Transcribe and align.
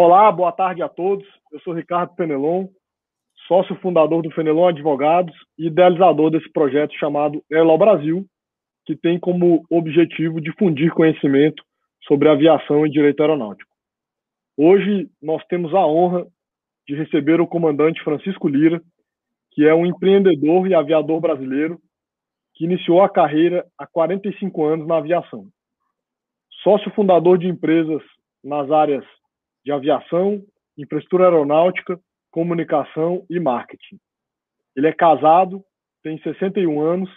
Olá, 0.00 0.30
boa 0.30 0.52
tarde 0.52 0.80
a 0.80 0.88
todos. 0.88 1.26
Eu 1.50 1.58
sou 1.58 1.74
Ricardo 1.74 2.14
Fenelon, 2.14 2.68
sócio 3.48 3.74
fundador 3.80 4.22
do 4.22 4.30
Fenelon 4.30 4.68
Advogados 4.68 5.34
e 5.58 5.66
idealizador 5.66 6.30
desse 6.30 6.48
projeto 6.52 6.94
chamado 6.94 7.42
Elo 7.50 7.76
Brasil, 7.76 8.24
que 8.86 8.94
tem 8.94 9.18
como 9.18 9.66
objetivo 9.68 10.40
difundir 10.40 10.94
conhecimento 10.94 11.64
sobre 12.06 12.28
aviação 12.28 12.86
e 12.86 12.90
direito 12.90 13.18
aeronáutico. 13.20 13.68
Hoje 14.56 15.10
nós 15.20 15.44
temos 15.46 15.74
a 15.74 15.84
honra 15.84 16.24
de 16.86 16.94
receber 16.94 17.40
o 17.40 17.48
comandante 17.48 18.00
Francisco 18.04 18.46
Lira, 18.46 18.80
que 19.50 19.66
é 19.66 19.74
um 19.74 19.84
empreendedor 19.84 20.68
e 20.68 20.76
aviador 20.76 21.20
brasileiro 21.20 21.76
que 22.54 22.66
iniciou 22.66 23.02
a 23.02 23.08
carreira 23.08 23.66
há 23.76 23.84
45 23.84 24.64
anos 24.64 24.86
na 24.86 24.98
aviação. 24.98 25.48
Sócio 26.62 26.88
fundador 26.92 27.36
de 27.36 27.48
empresas 27.48 28.00
nas 28.44 28.70
áreas 28.70 29.04
de 29.68 29.72
aviação, 29.72 30.42
infraestrutura 30.78 31.24
aeronáutica, 31.24 32.00
comunicação 32.30 33.26
e 33.28 33.38
marketing. 33.38 34.00
Ele 34.74 34.86
é 34.86 34.92
casado, 34.94 35.62
tem 36.02 36.18
61 36.22 36.80
anos, 36.80 37.10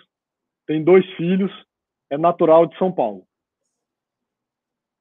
tem 0.68 0.84
dois 0.84 1.06
filhos, 1.16 1.50
é 2.10 2.18
natural 2.18 2.66
de 2.66 2.78
São 2.78 2.92
Paulo. 2.92 3.24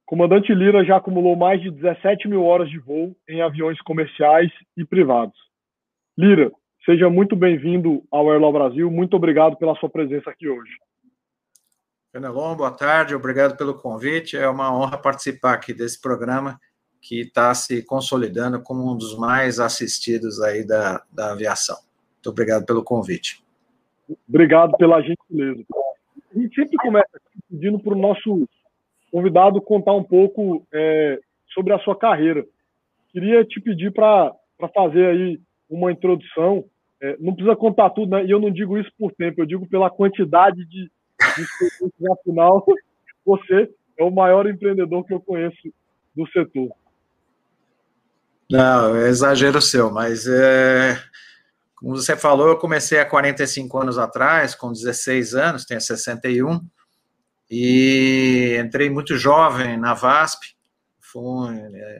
Comandante 0.06 0.54
Lira 0.54 0.84
já 0.84 0.98
acumulou 0.98 1.34
mais 1.34 1.60
de 1.60 1.72
17 1.72 2.28
mil 2.28 2.44
horas 2.44 2.70
de 2.70 2.78
voo 2.78 3.16
em 3.28 3.42
aviões 3.42 3.80
comerciais 3.80 4.52
e 4.76 4.84
privados. 4.84 5.38
Lira, 6.16 6.52
seja 6.84 7.10
muito 7.10 7.34
bem-vindo 7.34 8.04
ao 8.12 8.30
Airlaw 8.30 8.52
Brasil. 8.52 8.88
Muito 8.92 9.16
obrigado 9.16 9.56
pela 9.56 9.74
sua 9.74 9.90
presença 9.90 10.30
aqui 10.30 10.48
hoje. 10.48 10.70
Fenelon, 12.12 12.54
boa 12.54 12.70
tarde, 12.70 13.12
obrigado 13.12 13.56
pelo 13.56 13.74
convite. 13.74 14.36
É 14.36 14.48
uma 14.48 14.72
honra 14.72 14.96
participar 14.96 15.54
aqui 15.54 15.74
desse 15.74 16.00
programa 16.00 16.56
que 17.00 17.22
está 17.22 17.54
se 17.54 17.82
consolidando 17.82 18.62
como 18.62 18.90
um 18.90 18.96
dos 18.96 19.16
mais 19.16 19.58
assistidos 19.58 20.40
aí 20.40 20.66
da, 20.66 21.02
da 21.10 21.32
aviação. 21.32 21.76
Muito 22.16 22.30
obrigado 22.30 22.66
pelo 22.66 22.84
convite. 22.84 23.42
Obrigado 24.28 24.76
pela 24.76 25.00
gentileza. 25.00 25.64
A 26.34 26.38
gente 26.38 26.54
sempre 26.54 26.76
começa 26.76 27.08
pedindo 27.50 27.78
para 27.78 27.94
o 27.94 27.98
nosso 27.98 28.46
convidado 29.10 29.60
contar 29.60 29.94
um 29.94 30.04
pouco 30.04 30.66
é, 30.72 31.18
sobre 31.52 31.72
a 31.72 31.78
sua 31.78 31.96
carreira. 31.96 32.44
Queria 33.12 33.44
te 33.44 33.60
pedir 33.60 33.92
para 33.92 34.32
fazer 34.74 35.06
aí 35.06 35.40
uma 35.68 35.90
introdução. 35.90 36.64
É, 37.00 37.16
não 37.18 37.34
precisa 37.34 37.56
contar 37.56 37.90
tudo, 37.90 38.10
né? 38.10 38.24
E 38.24 38.30
eu 38.30 38.38
não 38.38 38.50
digo 38.50 38.78
isso 38.78 38.90
por 38.98 39.12
tempo, 39.12 39.40
eu 39.40 39.46
digo 39.46 39.66
pela 39.66 39.90
quantidade 39.90 40.64
de, 40.66 40.84
de 40.84 42.12
afinal, 42.12 42.64
você 43.24 43.70
é 43.98 44.04
o 44.04 44.10
maior 44.10 44.46
empreendedor 44.46 45.04
que 45.04 45.14
eu 45.14 45.20
conheço 45.20 45.72
do 46.14 46.26
setor. 46.28 46.70
Não, 48.50 48.96
é 48.96 49.08
exagero 49.08 49.62
seu, 49.62 49.92
mas 49.92 50.26
é, 50.26 51.00
como 51.76 51.94
você 51.94 52.16
falou, 52.16 52.48
eu 52.48 52.58
comecei 52.58 52.98
há 52.98 53.06
45 53.06 53.78
anos 53.78 53.96
atrás, 53.96 54.56
com 54.56 54.72
16 54.72 55.36
anos, 55.36 55.64
tenho 55.64 55.80
61, 55.80 56.60
e 57.48 58.58
entrei 58.60 58.90
muito 58.90 59.16
jovem 59.16 59.78
na 59.78 59.94
VASP, 59.94 60.56
foi 60.98 61.54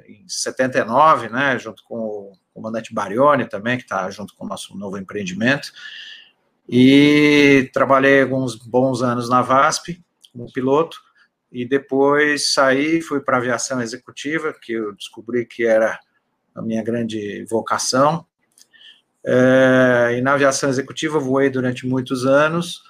em 0.08 0.28
79, 0.28 1.28
né, 1.28 1.56
junto 1.56 1.84
com 1.84 1.96
o 1.96 2.32
comandante 2.52 2.92
Barioni 2.92 3.48
também, 3.48 3.76
que 3.76 3.84
está 3.84 4.10
junto 4.10 4.34
com 4.34 4.44
o 4.44 4.48
nosso 4.48 4.76
novo 4.76 4.98
empreendimento, 4.98 5.70
e 6.68 7.70
trabalhei 7.72 8.22
alguns 8.22 8.56
bons 8.56 9.02
anos 9.02 9.28
na 9.30 9.40
VASP, 9.40 10.02
como 10.32 10.52
piloto, 10.52 11.00
e 11.52 11.64
depois 11.64 12.52
saí, 12.52 13.00
fui 13.00 13.20
para 13.20 13.36
a 13.36 13.40
aviação 13.40 13.80
executiva, 13.80 14.52
que 14.52 14.72
eu 14.72 14.92
descobri 14.96 15.46
que 15.46 15.64
era 15.64 15.96
a 16.54 16.62
minha 16.62 16.82
grande 16.82 17.44
vocação. 17.48 18.24
É, 19.24 20.14
e 20.16 20.20
na 20.20 20.32
aviação 20.32 20.68
executiva 20.70 21.18
voei 21.18 21.50
durante 21.50 21.86
muitos 21.86 22.26
anos. 22.26 22.82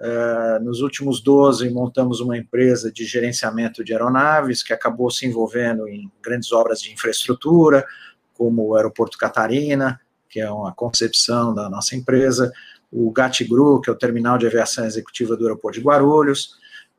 É, 0.00 0.58
nos 0.60 0.80
últimos 0.80 1.20
12, 1.20 1.70
montamos 1.70 2.20
uma 2.20 2.36
empresa 2.36 2.90
de 2.90 3.04
gerenciamento 3.04 3.84
de 3.84 3.92
aeronaves 3.92 4.62
que 4.62 4.72
acabou 4.72 5.10
se 5.10 5.26
envolvendo 5.26 5.86
em 5.86 6.10
grandes 6.22 6.52
obras 6.52 6.80
de 6.80 6.92
infraestrutura, 6.92 7.84
como 8.32 8.68
o 8.68 8.76
Aeroporto 8.76 9.16
Catarina, 9.16 10.00
que 10.28 10.40
é 10.40 10.50
uma 10.50 10.74
concepção 10.74 11.54
da 11.54 11.70
nossa 11.70 11.94
empresa, 11.94 12.52
o 12.90 13.10
GATGRU, 13.12 13.80
que 13.80 13.88
é 13.88 13.92
o 13.92 13.96
Terminal 13.96 14.36
de 14.36 14.46
Aviação 14.46 14.84
Executiva 14.84 15.36
do 15.36 15.44
Aeroporto 15.44 15.78
de 15.78 15.84
Guarulhos, 15.84 16.56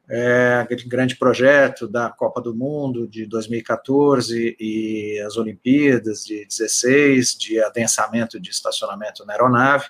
é, 0.07 0.67
grande 0.85 1.15
projeto 1.15 1.87
da 1.87 2.09
Copa 2.09 2.39
do 2.39 2.53
Mundo 2.53 3.07
de 3.07 3.25
2014 3.25 4.55
e 4.59 5.19
as 5.25 5.35
Olimpíadas 5.35 6.23
de 6.23 6.45
16, 6.45 7.35
de 7.35 7.59
adensamento 7.59 8.39
de 8.39 8.51
estacionamento 8.51 9.25
na 9.25 9.33
aeronave. 9.33 9.85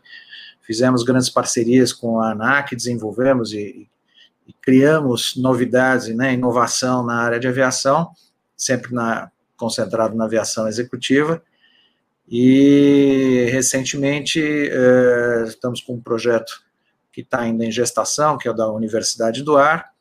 Fizemos 0.61 1.03
grandes 1.03 1.29
parcerias 1.29 1.91
com 1.91 2.19
a 2.19 2.31
ANAC, 2.31 2.75
desenvolvemos 2.75 3.53
e, 3.53 3.89
e 4.47 4.53
criamos 4.61 5.35
novidades, 5.35 6.07
né, 6.15 6.33
inovação 6.33 7.05
na 7.05 7.15
área 7.15 7.39
de 7.39 7.47
aviação, 7.47 8.09
sempre 8.55 8.93
na, 8.93 9.29
concentrado 9.57 10.15
na 10.15 10.25
aviação 10.25 10.67
executiva. 10.67 11.43
E 12.27 13.47
recentemente 13.51 14.41
é, 14.41 15.43
estamos 15.45 15.81
com 15.81 15.93
um 15.93 16.01
projeto 16.01 16.63
que 17.11 17.21
está 17.21 17.41
ainda 17.41 17.63
em 17.63 17.71
gestação, 17.71 18.37
que 18.37 18.47
é 18.47 18.51
o 18.51 18.53
da 18.53 18.69
Universidade 18.71 19.43
do 19.43 19.55
Ar, 19.55 19.94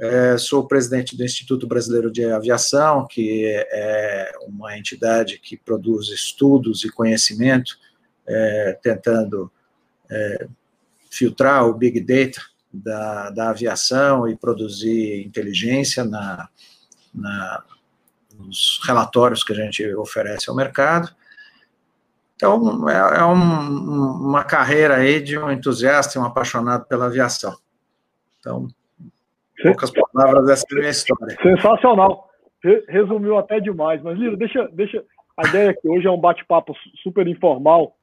é, 0.00 0.38
sou 0.38 0.66
presidente 0.66 1.16
do 1.16 1.24
Instituto 1.24 1.66
Brasileiro 1.66 2.10
de 2.10 2.24
Aviação, 2.24 3.06
que 3.06 3.44
é 3.46 4.32
uma 4.46 4.78
entidade 4.78 5.38
que 5.38 5.56
produz 5.56 6.08
estudos 6.08 6.84
e 6.84 6.90
conhecimento, 6.90 7.76
é, 8.26 8.78
tentando 8.80 9.50
é, 10.08 10.46
filtrar 11.10 11.66
o 11.66 11.74
Big 11.74 12.00
Data 12.00 12.40
da, 12.72 13.30
da 13.30 13.50
aviação 13.50 14.28
e 14.28 14.36
produzir 14.36 15.26
inteligência 15.26 16.04
na, 16.04 16.48
na, 17.12 17.64
nos 18.38 18.80
relatórios 18.84 19.42
que 19.42 19.52
a 19.52 19.56
gente 19.56 19.84
oferece 19.94 20.48
ao 20.48 20.54
mercado. 20.54 21.12
Então, 22.36 22.88
é, 22.88 23.18
é 23.18 23.24
um, 23.24 24.28
uma 24.28 24.44
carreira 24.44 24.98
aí 24.98 25.20
de 25.20 25.36
um 25.36 25.50
entusiasta 25.50 26.16
e 26.16 26.22
um 26.22 26.24
apaixonado 26.24 26.84
pela 26.84 27.06
aviação. 27.06 27.58
Então, 28.38 28.68
poucas 29.62 29.90
palavras, 29.90 30.48
essa 30.48 30.64
é 30.70 30.74
a 30.74 30.78
minha 30.78 30.90
história. 30.90 31.36
Sensacional. 31.42 32.28
Resumiu 32.88 33.38
até 33.38 33.60
demais. 33.60 34.02
Mas, 34.02 34.18
Lira, 34.18 34.36
deixa, 34.36 34.68
deixa. 34.72 35.04
A 35.36 35.48
ideia 35.48 35.70
aqui 35.70 35.88
hoje 35.88 36.06
é 36.06 36.10
um 36.10 36.20
bate-papo 36.20 36.74
super 37.02 37.26
informal, 37.28 37.94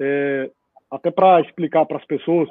é, 0.00 0.50
até 0.90 1.10
para 1.10 1.40
explicar 1.40 1.86
para 1.86 1.98
as 1.98 2.04
pessoas. 2.04 2.48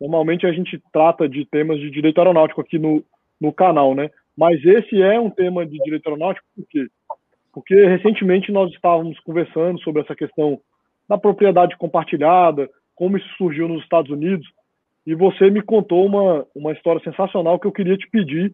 Normalmente 0.00 0.46
a 0.46 0.52
gente 0.52 0.82
trata 0.92 1.28
de 1.28 1.44
temas 1.44 1.78
de 1.78 1.90
direito 1.90 2.18
aeronáutico 2.18 2.60
aqui 2.60 2.78
no, 2.78 3.04
no 3.40 3.52
canal, 3.52 3.94
né? 3.94 4.10
Mas 4.36 4.62
esse 4.64 5.00
é 5.02 5.18
um 5.20 5.30
tema 5.30 5.66
de 5.66 5.78
direito 5.78 6.06
aeronáutico 6.06 6.46
por 6.54 6.66
quê? 6.68 6.86
Porque 7.52 7.74
recentemente 7.86 8.52
nós 8.52 8.70
estávamos 8.72 9.18
conversando 9.20 9.80
sobre 9.80 10.02
essa 10.02 10.14
questão 10.14 10.60
da 11.08 11.16
propriedade 11.16 11.76
compartilhada, 11.76 12.68
como 12.94 13.16
isso 13.16 13.28
surgiu 13.36 13.68
nos 13.68 13.82
Estados 13.82 14.10
Unidos, 14.10 14.46
e 15.06 15.14
você 15.14 15.48
me 15.48 15.62
contou 15.62 16.04
uma, 16.04 16.44
uma 16.54 16.72
história 16.72 17.00
sensacional 17.02 17.60
que 17.60 17.66
eu 17.66 17.72
queria 17.72 17.96
te 17.96 18.08
pedir 18.10 18.52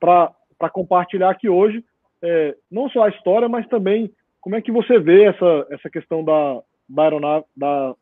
para 0.00 0.34
compartilhar 0.72 1.30
aqui 1.30 1.48
hoje. 1.48 1.84
É, 2.20 2.56
não 2.70 2.88
só 2.90 3.04
a 3.04 3.08
história, 3.08 3.48
mas 3.48 3.66
também 3.68 4.12
como 4.40 4.56
é 4.56 4.60
que 4.60 4.72
você 4.72 4.98
vê 4.98 5.24
essa, 5.24 5.66
essa 5.70 5.88
questão 5.88 6.24
da, 6.24 6.60
da, 6.88 7.02
aeronave, 7.04 7.44
da 7.56 7.94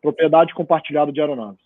propriedade 0.00 0.54
compartilhada 0.54 1.12
de 1.12 1.20
aeronaves. 1.20 1.60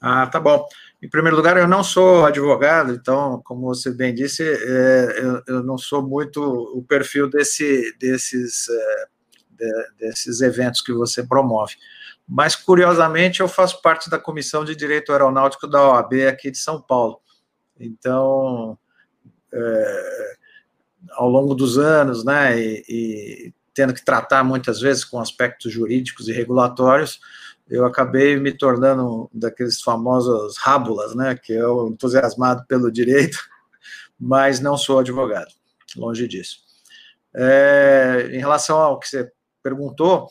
Ah, 0.00 0.26
tá 0.26 0.38
bom. 0.38 0.66
Em 1.02 1.08
primeiro 1.08 1.36
lugar, 1.36 1.56
eu 1.56 1.66
não 1.66 1.82
sou 1.82 2.26
advogado, 2.26 2.92
então, 2.92 3.40
como 3.42 3.62
você 3.62 3.90
bem 3.90 4.14
disse, 4.14 4.42
é, 4.42 5.18
eu, 5.18 5.42
eu, 5.56 5.62
não 5.62 5.78
sou 5.78 6.06
muito 6.06 6.42
o 6.42 6.82
perfil 6.82 7.28
desse, 7.30 7.96
desses, 7.98 8.68
é, 8.68 9.06
de, 9.50 10.06
desses 10.06 10.42
eventos 10.42 10.82
que 10.82 10.92
você 10.92 11.26
promove 11.26 11.76
mas 12.28 12.56
curiosamente 12.56 13.40
eu 13.40 13.48
faço 13.48 13.82
parte 13.82 14.08
da 14.08 14.18
Comissão 14.18 14.64
de 14.64 14.74
Direito 14.74 15.12
Aeronáutico 15.12 15.66
da 15.66 15.82
OAB 15.90 16.26
aqui 16.28 16.50
de 16.50 16.58
São 16.58 16.80
Paulo. 16.80 17.20
Então, 17.78 18.78
é, 19.52 20.36
ao 21.12 21.28
longo 21.28 21.54
dos 21.54 21.78
anos, 21.78 22.24
né, 22.24 22.58
e, 22.58 22.84
e, 22.88 23.54
tendo 23.74 23.92
que 23.92 24.04
tratar 24.04 24.42
muitas 24.44 24.80
vezes 24.80 25.04
com 25.04 25.20
aspectos 25.20 25.72
jurídicos 25.72 26.28
e 26.28 26.32
regulatórios, 26.32 27.20
eu 27.68 27.84
acabei 27.84 28.36
me 28.36 28.52
tornando 28.52 29.28
daqueles 29.32 29.82
famosos 29.82 30.56
rábulas, 30.58 31.14
né, 31.14 31.34
que 31.34 31.60
o 31.60 31.88
entusiasmado 31.88 32.64
pelo 32.66 32.90
direito, 32.90 33.38
mas 34.18 34.60
não 34.60 34.76
sou 34.76 35.00
advogado, 35.00 35.52
longe 35.96 36.26
disso. 36.28 36.58
É, 37.34 38.28
em 38.32 38.38
relação 38.38 38.78
ao 38.78 38.98
que 38.98 39.08
você 39.08 39.30
perguntou, 39.62 40.28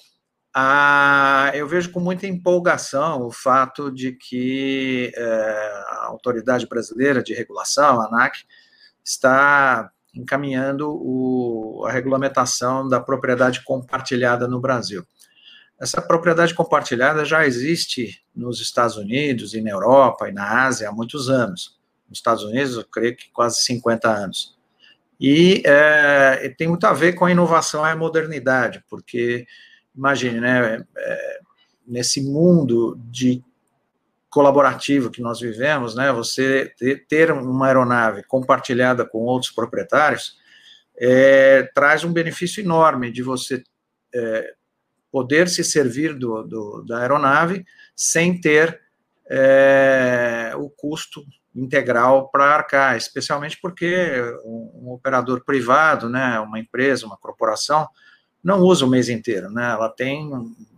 ah, 0.53 1.51
eu 1.53 1.67
vejo 1.67 1.91
com 1.91 2.00
muita 2.00 2.27
empolgação 2.27 3.25
o 3.25 3.31
fato 3.31 3.91
de 3.91 4.11
que 4.11 5.11
é, 5.15 5.83
a 5.88 6.05
Autoridade 6.05 6.67
Brasileira 6.67 7.23
de 7.23 7.33
Regulação, 7.33 8.00
a 8.00 8.07
ANAC, 8.07 8.44
está 9.03 9.91
encaminhando 10.15 10.89
o, 10.91 11.85
a 11.88 11.91
regulamentação 11.91 12.88
da 12.88 13.00
propriedade 13.00 13.63
compartilhada 13.63 14.47
no 14.47 14.59
Brasil. 14.59 15.05
Essa 15.79 16.01
propriedade 16.01 16.53
compartilhada 16.53 17.25
já 17.25 17.45
existe 17.45 18.23
nos 18.35 18.61
Estados 18.61 18.95
Unidos 18.95 19.53
e 19.53 19.61
na 19.61 19.71
Europa 19.71 20.29
e 20.29 20.31
na 20.31 20.65
Ásia 20.65 20.89
há 20.89 20.91
muitos 20.91 21.29
anos. 21.29 21.79
Nos 22.07 22.19
Estados 22.19 22.44
Unidos, 22.44 22.77
eu 22.77 22.85
creio 22.85 23.15
que 23.15 23.29
quase 23.31 23.61
50 23.63 24.07
anos. 24.07 24.55
E 25.19 25.63
é, 25.65 26.53
tem 26.57 26.67
muito 26.67 26.85
a 26.85 26.94
ver 26.94 27.13
com 27.13 27.25
a 27.25 27.31
inovação 27.31 27.85
e 27.85 27.89
a 27.89 27.95
modernidade, 27.95 28.83
porque, 28.89 29.45
imagine, 29.95 30.39
né, 30.39 30.83
é, 30.97 31.39
nesse 31.87 32.21
mundo 32.21 32.99
de 33.11 33.43
colaborativo 34.29 35.11
que 35.11 35.21
nós 35.21 35.39
vivemos, 35.39 35.93
né, 35.95 36.11
você 36.11 36.73
ter 37.07 37.31
uma 37.31 37.67
aeronave 37.67 38.23
compartilhada 38.23 39.05
com 39.05 39.19
outros 39.19 39.51
proprietários 39.51 40.37
é, 40.97 41.63
traz 41.73 42.03
um 42.03 42.11
benefício 42.11 42.61
enorme 42.61 43.11
de 43.11 43.21
você 43.21 43.63
é, 44.13 44.53
poder 45.11 45.47
se 45.47 45.63
servir 45.63 46.15
do, 46.15 46.43
do, 46.43 46.83
da 46.87 46.99
aeronave 46.99 47.65
sem 47.95 48.39
ter 48.39 48.81
é, 49.29 50.53
o 50.55 50.69
custo 50.69 51.23
integral 51.55 52.29
para 52.29 52.45
arcar, 52.45 52.97
especialmente 52.97 53.59
porque 53.61 54.19
um, 54.43 54.85
um, 54.85 54.91
operador 54.91 55.43
privado, 55.45 56.09
né, 56.09 56.39
uma 56.39 56.59
empresa, 56.59 57.05
uma 57.05 57.17
corporação, 57.17 57.87
não 58.43 58.59
usa 58.59 58.85
o 58.85 58.89
mês 58.89 59.09
inteiro, 59.09 59.49
né, 59.49 59.71
ela 59.71 59.89
tem 59.89 60.29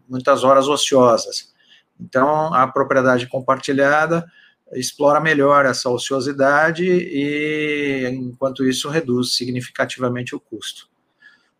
muitas 0.07 0.43
horas 0.43 0.67
ociosas. 0.67 1.53
Então, 1.99 2.53
a 2.53 2.67
propriedade 2.67 3.27
compartilhada 3.27 4.25
explora 4.73 5.19
melhor 5.19 5.65
essa 5.65 5.89
ociosidade 5.89 6.85
e, 6.85 8.07
enquanto 8.07 8.65
isso, 8.65 8.89
reduz 8.89 9.35
significativamente 9.35 10.35
o 10.35 10.39
custo. 10.39 10.87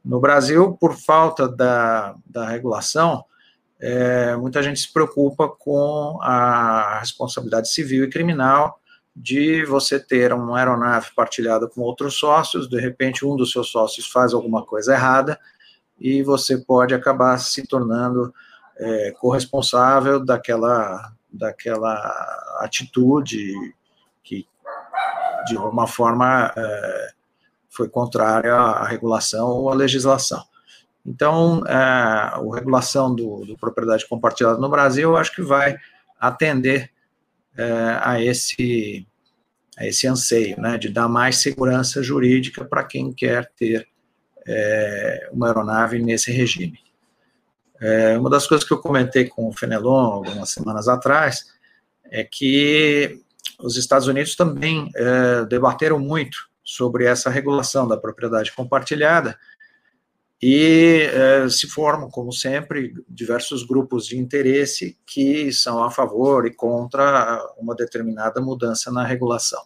No 0.03 0.19
Brasil, 0.19 0.77
por 0.79 0.95
falta 0.95 1.47
da, 1.47 2.15
da 2.25 2.47
regulação, 2.47 3.23
é, 3.79 4.35
muita 4.35 4.61
gente 4.61 4.79
se 4.79 4.91
preocupa 4.91 5.49
com 5.49 6.19
a 6.21 6.99
responsabilidade 6.99 7.69
civil 7.69 8.05
e 8.05 8.09
criminal 8.09 8.79
de 9.15 9.63
você 9.65 9.99
ter 9.99 10.33
uma 10.33 10.57
aeronave 10.57 11.07
partilhada 11.15 11.67
com 11.67 11.81
outros 11.81 12.15
sócios, 12.15 12.69
de 12.69 12.79
repente 12.79 13.25
um 13.25 13.35
dos 13.35 13.51
seus 13.51 13.69
sócios 13.69 14.07
faz 14.07 14.33
alguma 14.33 14.65
coisa 14.65 14.93
errada 14.93 15.39
e 16.00 16.21
você 16.21 16.57
pode 16.57 16.94
acabar 16.94 17.38
se 17.38 17.65
tornando 17.65 18.33
é, 18.77 19.12
corresponsável 19.12 20.24
daquela, 20.24 21.13
daquela 21.31 21.95
atitude 22.59 23.53
que, 24.24 24.47
de 25.47 25.57
alguma 25.57 25.88
forma, 25.88 26.51
é, 26.56 27.09
foi 27.69 27.89
contrária 27.89 28.53
à 28.53 28.86
regulação 28.86 29.47
ou 29.47 29.69
à 29.69 29.74
legislação. 29.74 30.44
Então, 31.06 31.63
é, 31.68 31.74
a 31.74 32.41
regulação 32.53 33.13
do, 33.13 33.45
do, 33.45 33.57
propriedade 33.57 34.07
compartilhada 34.07 34.57
no 34.57 34.69
Brasil, 34.69 35.12
eu 35.12 35.18
acho 35.18 35.33
que 35.33 35.41
vai 35.41 35.77
atender 36.19 36.91
é, 37.56 38.00
a, 38.01 38.21
esse, 38.21 39.07
a 39.77 39.86
esse 39.86 40.07
anseio, 40.07 40.59
né, 40.59 40.77
de 40.77 40.89
dar 40.89 41.07
mais 41.07 41.38
segurança 41.38 42.01
jurídica 42.01 42.65
para 42.65 42.83
quem 42.83 43.13
quer 43.13 43.51
ter 43.56 43.88
é, 44.47 45.30
uma 45.31 45.47
aeronave 45.47 46.00
nesse 46.00 46.31
regime. 46.31 46.80
É, 47.81 48.18
uma 48.18 48.30
das 48.30 48.47
coisas 48.47 48.65
que 48.65 48.74
eu 48.74 48.80
comentei 48.80 49.25
com 49.25 49.47
o 49.47 49.53
Fenelon 49.53 50.06
algumas 50.06 50.50
semanas 50.50 50.88
atrás 50.88 51.45
é 52.09 52.24
que 52.24 53.21
os 53.59 53.77
Estados 53.77 54.07
Unidos 54.07 54.36
também 54.36 54.89
é, 54.95 55.45
debateram 55.45 56.00
muito 56.00 56.38
sobre 56.63 57.06
essa 57.06 57.30
regulação 57.30 57.88
da 57.88 57.97
propriedade 57.97 58.51
compartilhada 58.51 59.38
e 60.42 61.09
é, 61.12 61.50
se 61.50 61.68
formam, 61.68 62.09
como 62.09 62.31
sempre, 62.31 62.94
diversos 63.07 63.63
grupos 63.63 64.06
de 64.06 64.18
interesse 64.18 64.98
que 65.06 65.51
são 65.51 65.83
a 65.83 65.89
favor 65.89 66.45
e 66.45 66.53
contra 66.53 67.41
uma 67.57 67.75
determinada 67.75 68.41
mudança 68.41 68.91
na 68.91 69.03
regulação. 69.06 69.62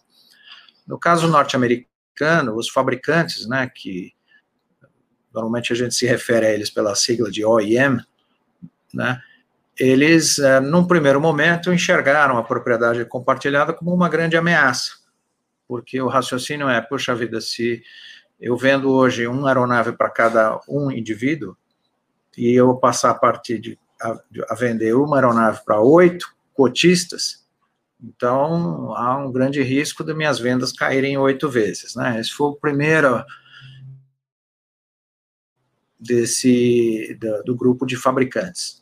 No 0.86 0.98
caso 0.98 1.28
norte-americano, 1.28 2.54
os 2.56 2.68
fabricantes, 2.68 3.46
né, 3.48 3.70
que 3.74 4.12
normalmente 5.32 5.72
a 5.72 5.76
gente 5.76 5.94
se 5.94 6.06
refere 6.06 6.46
a 6.46 6.50
eles 6.50 6.70
pela 6.70 6.94
sigla 6.94 7.30
de 7.30 7.44
OEM, 7.44 7.98
né, 8.92 9.20
eles, 9.78 10.38
é, 10.38 10.60
num 10.60 10.86
primeiro 10.86 11.20
momento, 11.20 11.72
enxergaram 11.72 12.36
a 12.36 12.42
propriedade 12.42 13.04
compartilhada 13.06 13.72
como 13.72 13.94
uma 13.94 14.08
grande 14.08 14.36
ameaça, 14.36 14.92
porque 15.66 16.00
o 16.00 16.08
raciocínio 16.08 16.68
é, 16.68 16.80
puxa 16.80 17.14
vida, 17.14 17.40
se 17.40 17.82
eu 18.38 18.56
vendo 18.56 18.90
hoje 18.90 19.26
uma 19.26 19.48
aeronave 19.48 19.92
para 19.92 20.10
cada 20.10 20.60
um 20.68 20.90
indivíduo, 20.90 21.56
e 22.36 22.52
eu 22.54 22.74
passar 22.76 23.10
a 23.10 23.14
partir 23.14 23.58
de 23.58 23.78
a, 24.00 24.18
a 24.50 24.54
vender 24.54 24.94
uma 24.94 25.16
aeronave 25.16 25.60
para 25.64 25.80
oito 25.80 26.26
cotistas, 26.52 27.46
então 28.02 28.94
há 28.94 29.16
um 29.18 29.30
grande 29.30 29.62
risco 29.62 30.02
de 30.02 30.14
minhas 30.14 30.38
vendas 30.38 30.72
caírem 30.72 31.18
oito 31.18 31.48
vezes, 31.48 31.94
né? 31.94 32.18
Esse 32.18 32.30
foi 32.30 32.48
o 32.48 32.56
primeiro 32.56 33.22
desse 36.00 37.16
do, 37.20 37.42
do 37.44 37.56
grupo 37.56 37.84
de 37.84 37.96
fabricantes. 37.96 38.80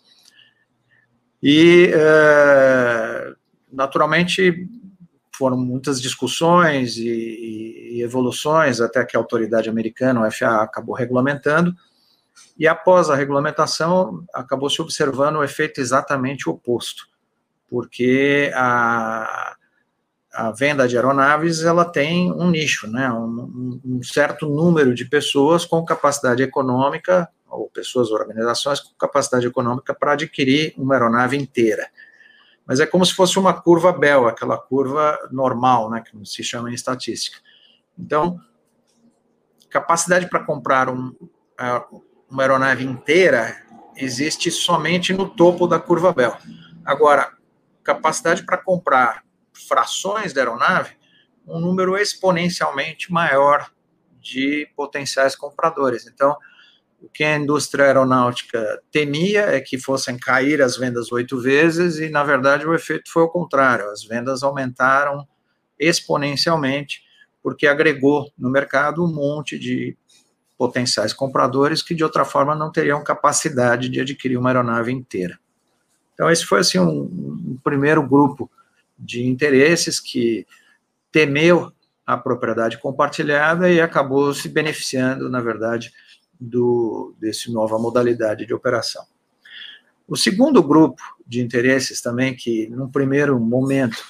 E, 1.42 1.92
uh, 1.94 3.36
naturalmente, 3.72 4.68
foram 5.36 5.56
muitas 5.56 6.00
discussões 6.00 6.96
e, 6.96 7.96
e, 7.96 8.02
evoluções 8.02 8.80
até 8.80 9.04
que 9.04 9.16
a 9.16 9.20
autoridade 9.20 9.68
americana, 9.68 10.26
o 10.26 10.30
FAA, 10.30 10.62
acabou 10.62 10.94
regulamentando, 10.94 11.74
e 12.58 12.66
após 12.66 13.08
a 13.08 13.14
regulamentação, 13.14 14.24
acabou 14.34 14.68
se 14.68 14.82
observando 14.82 15.36
o 15.36 15.44
efeito 15.44 15.80
exatamente 15.80 16.48
oposto, 16.48 17.06
porque 17.68 18.50
a, 18.54 19.56
a 20.38 20.52
venda 20.52 20.86
de 20.86 20.94
aeronaves, 20.94 21.64
ela 21.64 21.84
tem 21.84 22.30
um 22.30 22.48
nicho, 22.48 22.86
né, 22.86 23.10
um, 23.10 23.80
um 23.84 24.02
certo 24.04 24.48
número 24.48 24.94
de 24.94 25.04
pessoas 25.04 25.64
com 25.64 25.84
capacidade 25.84 26.40
econômica 26.44 27.28
ou 27.50 27.68
pessoas, 27.68 28.12
organizações 28.12 28.78
com 28.78 28.94
capacidade 28.96 29.48
econômica 29.48 29.92
para 29.92 30.12
adquirir 30.12 30.74
uma 30.78 30.94
aeronave 30.94 31.36
inteira. 31.36 31.90
Mas 32.64 32.78
é 32.78 32.86
como 32.86 33.04
se 33.04 33.14
fosse 33.14 33.36
uma 33.36 33.52
curva 33.52 33.90
Bell, 33.92 34.28
aquela 34.28 34.56
curva 34.56 35.18
normal, 35.32 35.90
né, 35.90 36.04
que 36.08 36.16
se 36.24 36.44
chama 36.44 36.70
em 36.70 36.74
estatística. 36.74 37.40
Então, 37.98 38.38
capacidade 39.68 40.28
para 40.28 40.44
comprar 40.44 40.88
um, 40.88 41.12
uma 42.30 42.42
aeronave 42.44 42.84
inteira 42.84 43.56
existe 43.96 44.52
somente 44.52 45.12
no 45.12 45.28
topo 45.28 45.66
da 45.66 45.80
curva 45.80 46.12
Bell. 46.12 46.36
Agora, 46.84 47.32
capacidade 47.82 48.44
para 48.44 48.56
comprar 48.56 49.26
frações 49.66 50.32
da 50.32 50.40
aeronave, 50.40 50.96
um 51.46 51.58
número 51.58 51.96
exponencialmente 51.96 53.12
maior 53.12 53.70
de 54.20 54.68
potenciais 54.76 55.34
compradores. 55.34 56.06
Então, 56.06 56.36
o 57.00 57.08
que 57.08 57.22
a 57.22 57.36
indústria 57.36 57.86
aeronáutica 57.86 58.80
temia 58.90 59.42
é 59.42 59.60
que 59.60 59.78
fossem 59.78 60.18
cair 60.18 60.60
as 60.60 60.76
vendas 60.76 61.12
oito 61.12 61.40
vezes, 61.40 61.98
e 61.98 62.08
na 62.10 62.24
verdade 62.24 62.66
o 62.66 62.74
efeito 62.74 63.10
foi 63.10 63.22
o 63.22 63.28
contrário: 63.28 63.88
as 63.90 64.04
vendas 64.04 64.42
aumentaram 64.42 65.26
exponencialmente, 65.78 67.02
porque 67.42 67.66
agregou 67.66 68.30
no 68.36 68.50
mercado 68.50 69.04
um 69.04 69.12
monte 69.12 69.58
de 69.58 69.96
potenciais 70.58 71.12
compradores 71.12 71.82
que 71.82 71.94
de 71.94 72.02
outra 72.02 72.24
forma 72.24 72.54
não 72.54 72.72
teriam 72.72 73.02
capacidade 73.04 73.88
de 73.88 74.00
adquirir 74.00 74.36
uma 74.36 74.50
aeronave 74.50 74.92
inteira. 74.92 75.38
Então, 76.14 76.28
esse 76.28 76.44
foi 76.44 76.60
assim 76.60 76.80
um, 76.80 77.02
um 77.02 77.58
primeiro 77.62 78.02
grupo 78.02 78.50
de 78.98 79.24
interesses 79.24 80.00
que 80.00 80.46
temeu 81.12 81.72
a 82.06 82.16
propriedade 82.16 82.78
compartilhada 82.78 83.70
e 83.70 83.80
acabou 83.80 84.32
se 84.32 84.48
beneficiando, 84.48 85.28
na 85.28 85.40
verdade, 85.40 85.92
do, 86.40 87.14
desse 87.20 87.52
nova 87.52 87.78
modalidade 87.78 88.46
de 88.46 88.54
operação. 88.54 89.04
O 90.06 90.16
segundo 90.16 90.62
grupo 90.62 91.02
de 91.26 91.42
interesses 91.42 92.00
também, 92.00 92.34
que 92.34 92.66
num 92.70 92.90
primeiro 92.90 93.38
momento 93.38 94.02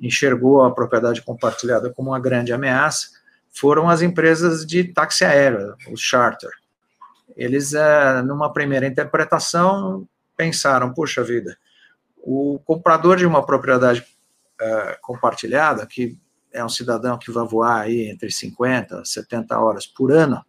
enxergou 0.00 0.62
a 0.62 0.74
propriedade 0.74 1.22
compartilhada 1.22 1.92
como 1.92 2.10
uma 2.10 2.18
grande 2.18 2.52
ameaça, 2.52 3.08
foram 3.52 3.88
as 3.88 4.02
empresas 4.02 4.66
de 4.66 4.82
táxi 4.82 5.24
aéreo, 5.24 5.76
os 5.92 6.00
charter. 6.00 6.50
Eles, 7.36 7.72
é, 7.72 8.20
numa 8.22 8.52
primeira 8.52 8.86
interpretação, 8.86 10.06
pensaram, 10.36 10.92
puxa 10.92 11.22
vida, 11.22 11.56
o 12.16 12.58
comprador 12.64 13.16
de 13.16 13.26
uma 13.26 13.44
propriedade 13.46 14.04
é, 14.60 14.98
compartilhada, 15.02 15.86
que 15.86 16.18
é 16.52 16.64
um 16.64 16.68
cidadão 16.68 17.18
que 17.18 17.30
vai 17.30 17.46
voar 17.46 17.80
aí 17.82 18.08
entre 18.08 18.30
50 18.30 19.02
e 19.02 19.08
70 19.08 19.58
horas 19.58 19.86
por 19.86 20.12
ano, 20.12 20.44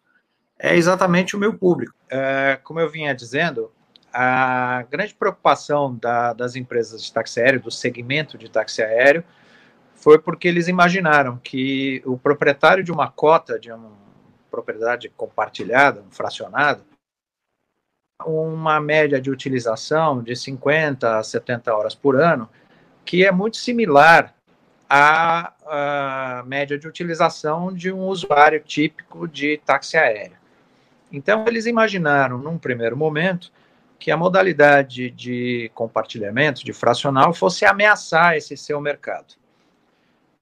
é 0.58 0.76
exatamente 0.76 1.36
o 1.36 1.38
meu 1.38 1.58
público. 1.58 1.94
É, 2.08 2.58
como 2.62 2.80
eu 2.80 2.88
vinha 2.88 3.14
dizendo, 3.14 3.70
a 4.12 4.84
grande 4.90 5.14
preocupação 5.14 5.94
da, 5.96 6.32
das 6.32 6.56
empresas 6.56 7.02
de 7.02 7.12
táxi 7.12 7.40
aéreo, 7.40 7.60
do 7.60 7.70
segmento 7.70 8.38
de 8.38 8.48
táxi 8.48 8.82
aéreo, 8.82 9.24
foi 9.94 10.18
porque 10.18 10.46
eles 10.48 10.68
imaginaram 10.68 11.38
que 11.38 12.02
o 12.06 12.16
proprietário 12.16 12.84
de 12.84 12.92
uma 12.92 13.10
cota, 13.10 13.58
de 13.58 13.72
um, 13.72 13.90
propriedade 14.50 15.08
compartilhada, 15.10 16.00
um 16.00 16.10
fracionado, 16.10 16.82
uma 18.24 18.80
média 18.80 19.20
de 19.20 19.30
utilização 19.30 20.22
de 20.22 20.34
50 20.34 21.18
a 21.18 21.22
70 21.22 21.74
horas 21.74 21.94
por 21.94 22.18
ano, 22.18 22.48
que 23.06 23.24
é 23.24 23.30
muito 23.30 23.56
similar 23.56 24.34
à, 24.90 25.52
à 25.64 26.42
média 26.44 26.76
de 26.76 26.88
utilização 26.88 27.72
de 27.72 27.92
um 27.92 28.00
usuário 28.08 28.60
típico 28.60 29.28
de 29.28 29.58
táxi 29.64 29.96
aéreo. 29.96 30.36
Então, 31.10 31.44
eles 31.46 31.66
imaginaram, 31.66 32.36
num 32.36 32.58
primeiro 32.58 32.96
momento, 32.96 33.52
que 33.96 34.10
a 34.10 34.16
modalidade 34.16 35.08
de 35.10 35.70
compartilhamento, 35.72 36.64
de 36.64 36.72
fracional, 36.72 37.32
fosse 37.32 37.64
ameaçar 37.64 38.36
esse 38.36 38.56
seu 38.56 38.80
mercado. 38.80 39.34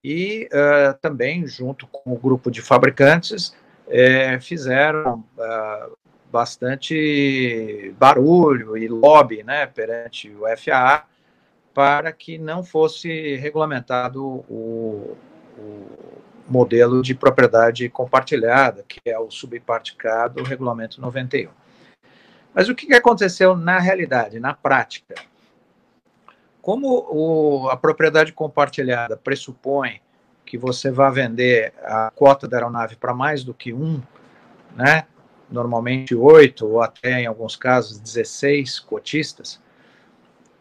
E 0.03 0.49
uh, 0.53 0.99
também, 1.01 1.47
junto 1.47 1.87
com 1.87 2.13
o 2.13 2.19
grupo 2.19 2.51
de 2.51 2.63
fabricantes, 2.63 3.55
é, 3.87 4.41
fizeram 4.41 5.23
uh, 5.37 5.97
bastante 6.33 7.95
barulho 7.99 8.77
e 8.77 8.89
lobby 8.89 9.43
né, 9.43 9.67
perante 9.67 10.31
o 10.31 10.45
FAA 10.57 11.05
para 11.75 12.13
que 12.13 12.39
não 12.39 12.63
fosse 12.63 13.37
regulamentado 13.37 14.25
o, 14.25 15.17
o 15.59 15.97
modelo 16.49 17.03
de 17.03 17.15
propriedade 17.15 17.89
compartilhada, 17.89 18.85
que 18.87 19.01
é 19.05 19.19
o 19.19 19.31
subparticado 19.31 20.37
do 20.37 20.49
Regulamento 20.49 21.01
91. 21.01 21.51
Mas 22.55 22.69
o 22.69 22.75
que 22.75 22.95
aconteceu 22.95 23.57
na 23.57 23.81
realidade, 23.81 24.39
na 24.39 24.55
prática? 24.55 25.17
Como 26.63 27.07
o, 27.11 27.69
a 27.69 27.77
propriedade 27.77 28.33
compartilhada 28.33 29.17
pressupõe 29.17 30.01
que 30.47 30.57
você 30.57 30.91
vai 30.91 31.11
vender 31.11 31.75
a 31.83 32.13
cota 32.15 32.47
da 32.47 32.59
aeronave 32.59 32.97
para 32.97 33.13
mais 33.13 33.43
do 33.43 33.53
que 33.53 33.73
um, 33.73 34.01
né? 34.77 35.07
normalmente 35.51 36.15
oito 36.15 36.67
ou 36.67 36.81
até 36.81 37.23
em 37.23 37.27
alguns 37.27 37.57
casos 37.57 37.99
16 37.99 38.81
cotistas, 38.81 39.61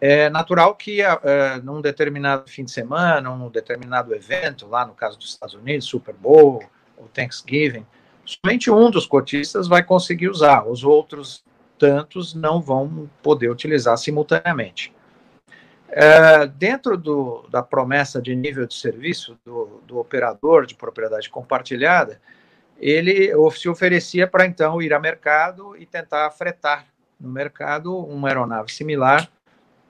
é 0.05 0.29
natural 0.29 0.75
que 0.75 1.01
uh, 1.01 1.63
num 1.63 1.79
determinado 1.79 2.49
fim 2.49 2.65
de 2.65 2.71
semana, 2.71 3.21
num 3.21 3.49
determinado 3.49 4.13
evento, 4.13 4.67
lá 4.67 4.85
no 4.85 4.93
caso 4.93 5.17
dos 5.17 5.29
Estados 5.29 5.55
Unidos, 5.55 5.87
Super 5.87 6.13
Bowl 6.13 6.61
ou 6.97 7.07
Thanksgiving, 7.07 7.85
somente 8.25 8.69
um 8.69 8.91
dos 8.91 9.05
cotistas 9.05 9.65
vai 9.65 9.81
conseguir 9.81 10.27
usar, 10.27 10.67
os 10.67 10.83
outros 10.83 11.41
tantos 11.79 12.33
não 12.33 12.59
vão 12.59 13.09
poder 13.21 13.49
utilizar 13.49 13.97
simultaneamente. 13.97 14.93
É, 15.87 16.47
dentro 16.47 16.97
do, 16.97 17.47
da 17.49 17.63
promessa 17.63 18.21
de 18.21 18.35
nível 18.35 18.67
de 18.67 18.73
serviço 18.73 19.39
do, 19.45 19.81
do 19.87 19.99
operador 19.99 20.65
de 20.65 20.75
propriedade 20.75 21.29
compartilhada, 21.29 22.19
ele 22.77 23.31
se 23.51 23.69
oferecia 23.69 24.27
para 24.27 24.45
então 24.45 24.81
ir 24.81 24.93
a 24.93 24.99
mercado 24.99 25.77
e 25.77 25.85
tentar 25.85 26.29
fretar 26.31 26.87
no 27.17 27.29
mercado 27.29 27.97
uma 27.97 28.27
aeronave 28.27 28.69
similar 28.69 29.31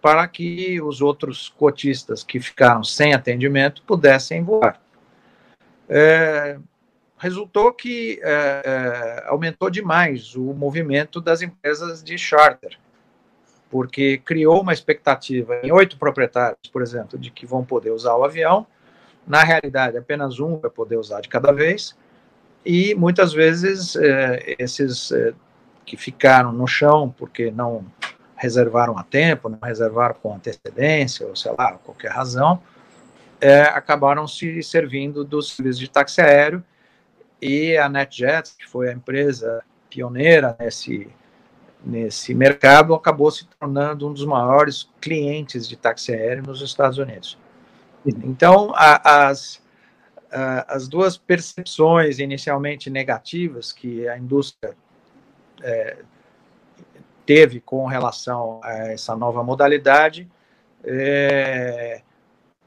para 0.03 0.27
que 0.27 0.81
os 0.81 1.01
outros 1.01 1.47
cotistas 1.47 2.25
que 2.25 2.37
ficaram 2.37 2.83
sem 2.83 3.13
atendimento 3.13 3.81
pudessem 3.83 4.43
voar. 4.43 4.77
É, 5.87 6.59
resultou 7.17 7.71
que 7.71 8.19
é, 8.21 8.61
é, 8.65 9.23
aumentou 9.29 9.69
demais 9.69 10.35
o 10.35 10.53
movimento 10.53 11.21
das 11.21 11.41
empresas 11.41 12.03
de 12.03 12.17
charter, 12.17 12.77
porque 13.71 14.17
criou 14.17 14.59
uma 14.59 14.73
expectativa 14.73 15.61
em 15.63 15.71
oito 15.71 15.97
proprietários, 15.97 16.69
por 16.69 16.81
exemplo, 16.81 17.17
de 17.17 17.31
que 17.31 17.45
vão 17.45 17.63
poder 17.63 17.91
usar 17.91 18.13
o 18.17 18.25
avião. 18.25 18.67
Na 19.25 19.41
realidade, 19.41 19.97
apenas 19.97 20.37
um 20.37 20.57
vai 20.57 20.69
poder 20.69 20.97
usar 20.97 21.21
de 21.21 21.29
cada 21.29 21.53
vez, 21.53 21.97
e 22.65 22.93
muitas 22.93 23.31
vezes 23.31 23.95
é, 23.95 24.57
esses 24.59 25.13
é, 25.13 25.33
que 25.85 25.95
ficaram 25.95 26.51
no 26.51 26.67
chão 26.67 27.09
porque 27.17 27.49
não 27.51 27.85
reservaram 28.43 28.97
a 28.97 29.03
tempo, 29.03 29.47
não 29.47 29.57
reservaram 29.63 30.15
com 30.21 30.35
antecedência, 30.35 31.25
ou 31.25 31.33
sei 31.33 31.53
lá, 31.57 31.77
qualquer 31.77 32.11
razão, 32.11 32.61
é, 33.39 33.61
acabaram 33.61 34.27
se 34.27 34.61
servindo 34.61 35.23
dos 35.23 35.55
serviços 35.55 35.79
de 35.79 35.89
táxi 35.89 36.19
aéreo 36.19 36.61
e 37.41 37.77
a 37.77 37.87
NetJet, 37.87 38.53
que 38.57 38.67
foi 38.67 38.89
a 38.89 38.91
empresa 38.91 39.63
pioneira 39.89 40.57
nesse, 40.59 41.07
nesse 41.81 42.33
mercado, 42.33 42.93
acabou 42.93 43.31
se 43.31 43.47
tornando 43.47 44.09
um 44.09 44.13
dos 44.13 44.25
maiores 44.25 44.89
clientes 44.99 45.65
de 45.65 45.77
táxi 45.77 46.11
aéreo 46.11 46.43
nos 46.43 46.61
Estados 46.61 46.97
Unidos. 46.97 47.37
Então, 48.05 48.73
a, 48.75 49.27
as, 49.29 49.61
a, 50.29 50.75
as 50.75 50.89
duas 50.89 51.17
percepções 51.17 52.19
inicialmente 52.19 52.89
negativas 52.89 53.71
que 53.71 54.05
a 54.05 54.17
indústria 54.17 54.75
é, 55.61 55.97
teve 57.25 57.59
com 57.59 57.85
relação 57.85 58.59
a 58.63 58.73
essa 58.89 59.15
nova 59.15 59.43
modalidade, 59.43 60.29
é, 60.83 62.01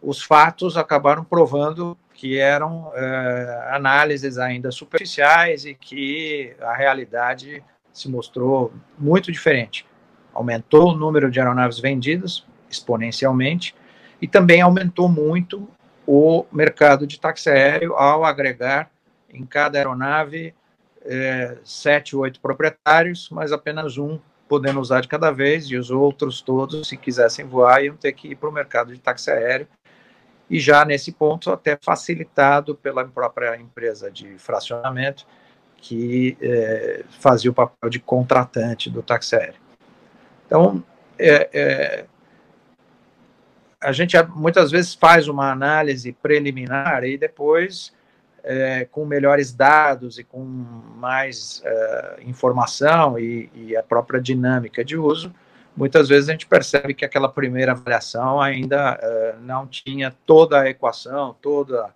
os 0.03 0.23
fatos 0.23 0.77
acabaram 0.77 1.25
provando 1.25 1.97
que 2.15 2.39
eram 2.39 2.91
é, 2.95 3.69
análises 3.73 4.39
ainda 4.39 4.71
superficiais 4.71 5.67
e 5.67 5.75
que 5.75 6.55
a 6.61 6.75
realidade 6.75 7.63
se 7.93 8.09
mostrou 8.09 8.73
muito 8.99 9.31
diferente. 9.31 9.87
Aumentou 10.33 10.93
o 10.93 10.97
número 10.97 11.31
de 11.31 11.39
aeronaves 11.39 11.79
vendidas 11.79 12.47
exponencialmente 12.71 13.75
e 14.21 14.27
também 14.27 14.61
aumentou 14.61 15.09
muito 15.09 15.69
o 16.07 16.47
mercado 16.51 17.07
de 17.07 17.21
táxi 17.21 17.51
aéreo 17.51 17.95
ao 17.95 18.25
agregar 18.25 18.91
em 19.33 19.45
cada 19.45 19.79
aeronave 19.79 20.55
é, 21.05 21.59
sete, 21.65 22.17
oito 22.17 22.41
proprietários, 22.41 23.29
mas 23.31 23.53
apenas 23.53 23.99
um 23.99 24.19
podendo 24.49 24.81
usar 24.81 25.01
de 25.01 25.09
cada 25.09 25.31
vez, 25.31 25.67
e 25.67 25.77
os 25.77 25.91
outros 25.91 26.41
todos, 26.41 26.89
se 26.89 26.97
quisessem 26.97 27.45
voar, 27.45 27.85
iam 27.85 27.97
ter 27.97 28.13
que 28.13 28.29
ir 28.29 28.37
para 28.37 28.49
o 28.49 28.53
mercado 28.53 28.93
de 28.93 29.01
táxi 29.01 29.31
aéreo, 29.31 29.67
e 30.49 30.61
já 30.61 30.85
nesse 30.85 31.13
ponto 31.13 31.51
até 31.51 31.77
facilitado 31.81 32.75
pela 32.75 33.05
própria 33.05 33.57
empresa 33.57 34.11
de 34.11 34.39
fracionamento, 34.39 35.27
que 35.77 36.37
é, 36.41 37.05
fazia 37.21 37.51
o 37.51 37.55
papel 37.55 37.91
de 37.91 37.99
contratante 37.99 38.89
do 38.89 39.03
táxi 39.03 39.35
aéreo. 39.37 39.61
Então, 40.47 40.83
é, 41.19 41.51
é, 41.53 42.07
a 43.81 43.93
gente 43.93 44.17
muitas 44.35 44.71
vezes 44.71 44.95
faz 44.95 45.29
uma 45.29 45.51
análise 45.51 46.13
preliminar 46.13 47.05
e 47.05 47.19
depois 47.19 47.93
é, 48.47 48.85
com 48.85 49.05
melhores 49.05 49.53
dados 49.53 50.19
e 50.19 50.25
com 50.25 50.39
mais 50.45 51.61
é, 51.65 52.21
informação 52.25 53.19
e, 53.19 53.51
e, 53.53 53.77
a 53.77 53.83
própria 53.83 54.21
dinâmica 54.21 54.85
de 54.85 54.97
uso, 54.97 55.35
muitas 55.77 56.09
vezes 56.09 56.29
a 56.29 56.33
gente 56.33 56.47
percebe 56.47 56.95
que 56.95 57.05
aquela 57.05 57.29
primeira 57.29 57.73
avaliação 57.73 58.41
ainda 58.41 58.97
é, 59.03 59.35
não 59.43 59.67
tinha 59.67 60.15
toda 60.25 60.61
a 60.61 60.71
equação, 60.71 61.35
toda 61.43 61.91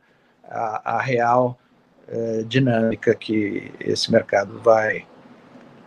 a, 0.45 0.97
a 0.97 1.00
real 1.00 1.57
é, 2.09 2.42
dinâmica 2.42 3.14
que 3.14 3.73
esse 3.78 4.11
mercado 4.11 4.59
vai 4.59 5.07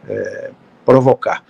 é, 0.07 0.51
provocar. 0.85 1.43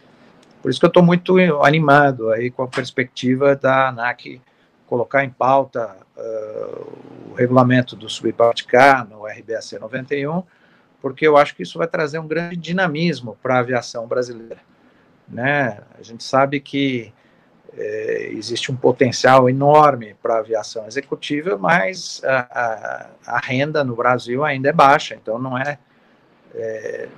Por 0.60 0.72
isso 0.72 0.79
que 0.79 0.86
eu 0.88 0.89
estou 0.89 1.03
muito 1.03 1.38
animado 1.63 2.32
aí 2.32 2.50
com 2.50 2.63
a 2.63 2.67
perspectiva 2.67 3.55
da 3.55 3.89
ANAC 3.89 4.41
colocar 4.88 5.24
em 5.24 5.29
pauta 5.29 5.98
uh, 6.15 6.91
o 7.34 7.36
regulamento 7.36 7.96
do 7.96 8.08
subpart 8.08 8.63
no 9.10 9.25
RBAC 9.25 9.80
91, 9.80 10.44
porque 11.02 11.28
eu 11.28 11.36
acho 11.36 11.56
que 11.56 11.63
isso 11.63 11.80
vai 11.80 11.88
trazer 11.88 12.20
um 12.20 12.28
grande 12.28 12.56
dinamismo 12.56 13.38
para 13.42 13.56
a 13.56 13.60
aviação 13.60 14.08
brasileira. 14.08 14.60
Né? 15.28 15.80
A 15.98 16.04
gente 16.04 16.24
sabe 16.24 16.60
que 16.60 17.12
é, 17.75 18.30
existe 18.34 18.72
um 18.72 18.75
potencial 18.75 19.50
enorme 19.50 20.16
para 20.22 20.36
a 20.36 20.40
aviação 20.40 20.86
executiva, 20.86 21.58
mas 21.58 22.22
a, 22.24 22.38
a, 22.38 23.36
a, 23.36 23.40
renda 23.40 23.84
no 23.84 23.96
Brasil 23.96 24.46
ainda 24.46 24.70
é 24.70 24.74
baixa, 24.74 25.16
então 25.16 25.40
não 25.40 25.58
é, 25.58 25.80
é 26.54 27.10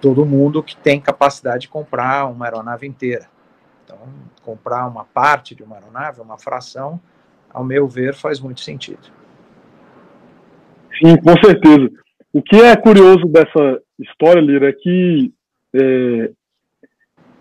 todo 0.00 0.24
mundo 0.24 0.62
que 0.62 0.76
tem 0.76 1.00
capacidade 1.00 1.62
de 1.62 1.68
comprar 1.68 2.26
uma 2.26 2.44
aeronave 2.44 2.86
inteira. 2.86 3.28
Então, 3.84 3.98
comprar 4.44 4.86
uma 4.86 5.04
parte 5.04 5.52
de 5.52 5.64
uma 5.64 5.76
aeronave, 5.76 6.20
uma 6.20 6.38
fração, 6.38 7.00
ao 7.52 7.64
meu 7.64 7.88
ver, 7.88 8.14
faz 8.14 8.38
muito 8.38 8.60
sentido. 8.60 9.21
Sim, 10.98 11.16
com 11.16 11.32
certeza. 11.44 11.90
O 12.32 12.42
que 12.42 12.56
é 12.56 12.76
curioso 12.76 13.26
dessa 13.26 13.80
história, 13.98 14.40
Lira, 14.40 14.68
é 14.68 14.72
que 14.72 15.32
é, 15.74 16.30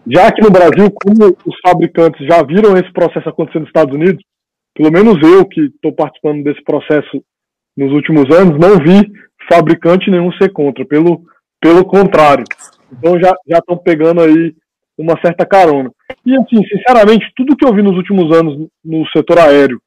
já 0.08 0.28
aqui 0.28 0.42
no 0.42 0.52
Brasil, 0.52 0.92
como 0.92 1.38
os 1.46 1.56
fabricantes 1.62 2.26
já 2.26 2.42
viram 2.44 2.76
esse 2.76 2.92
processo 2.92 3.30
acontecendo 3.30 3.62
nos 3.62 3.70
Estados 3.70 3.94
Unidos, 3.94 4.24
pelo 4.74 4.92
menos 4.92 5.16
eu 5.22 5.46
que 5.46 5.62
estou 5.62 5.94
participando 5.94 6.44
desse 6.44 6.64
processo 6.64 7.24
nos 7.76 7.92
últimos 7.92 8.24
anos, 8.36 8.60
não 8.60 8.78
vi 8.78 9.12
fabricante 9.50 10.10
nenhum 10.10 10.32
ser 10.34 10.52
contra, 10.52 10.86
pelo, 10.86 11.24
pelo 11.60 11.86
contrário. 11.86 12.44
Então 12.92 13.20
já 13.20 13.34
estão 13.48 13.78
pegando 13.78 14.22
aí 14.22 14.54
uma 14.98 15.20
certa 15.22 15.46
carona. 15.46 15.92
E 16.26 16.36
assim, 16.36 16.62
sinceramente, 16.68 17.32
tudo 17.36 17.56
que 17.56 17.66
eu 17.66 17.74
vi 17.74 17.82
nos 17.82 17.96
últimos 17.96 18.36
anos 18.36 18.68
no 18.84 19.08
setor 19.10 19.40
aéreo, 19.40 19.82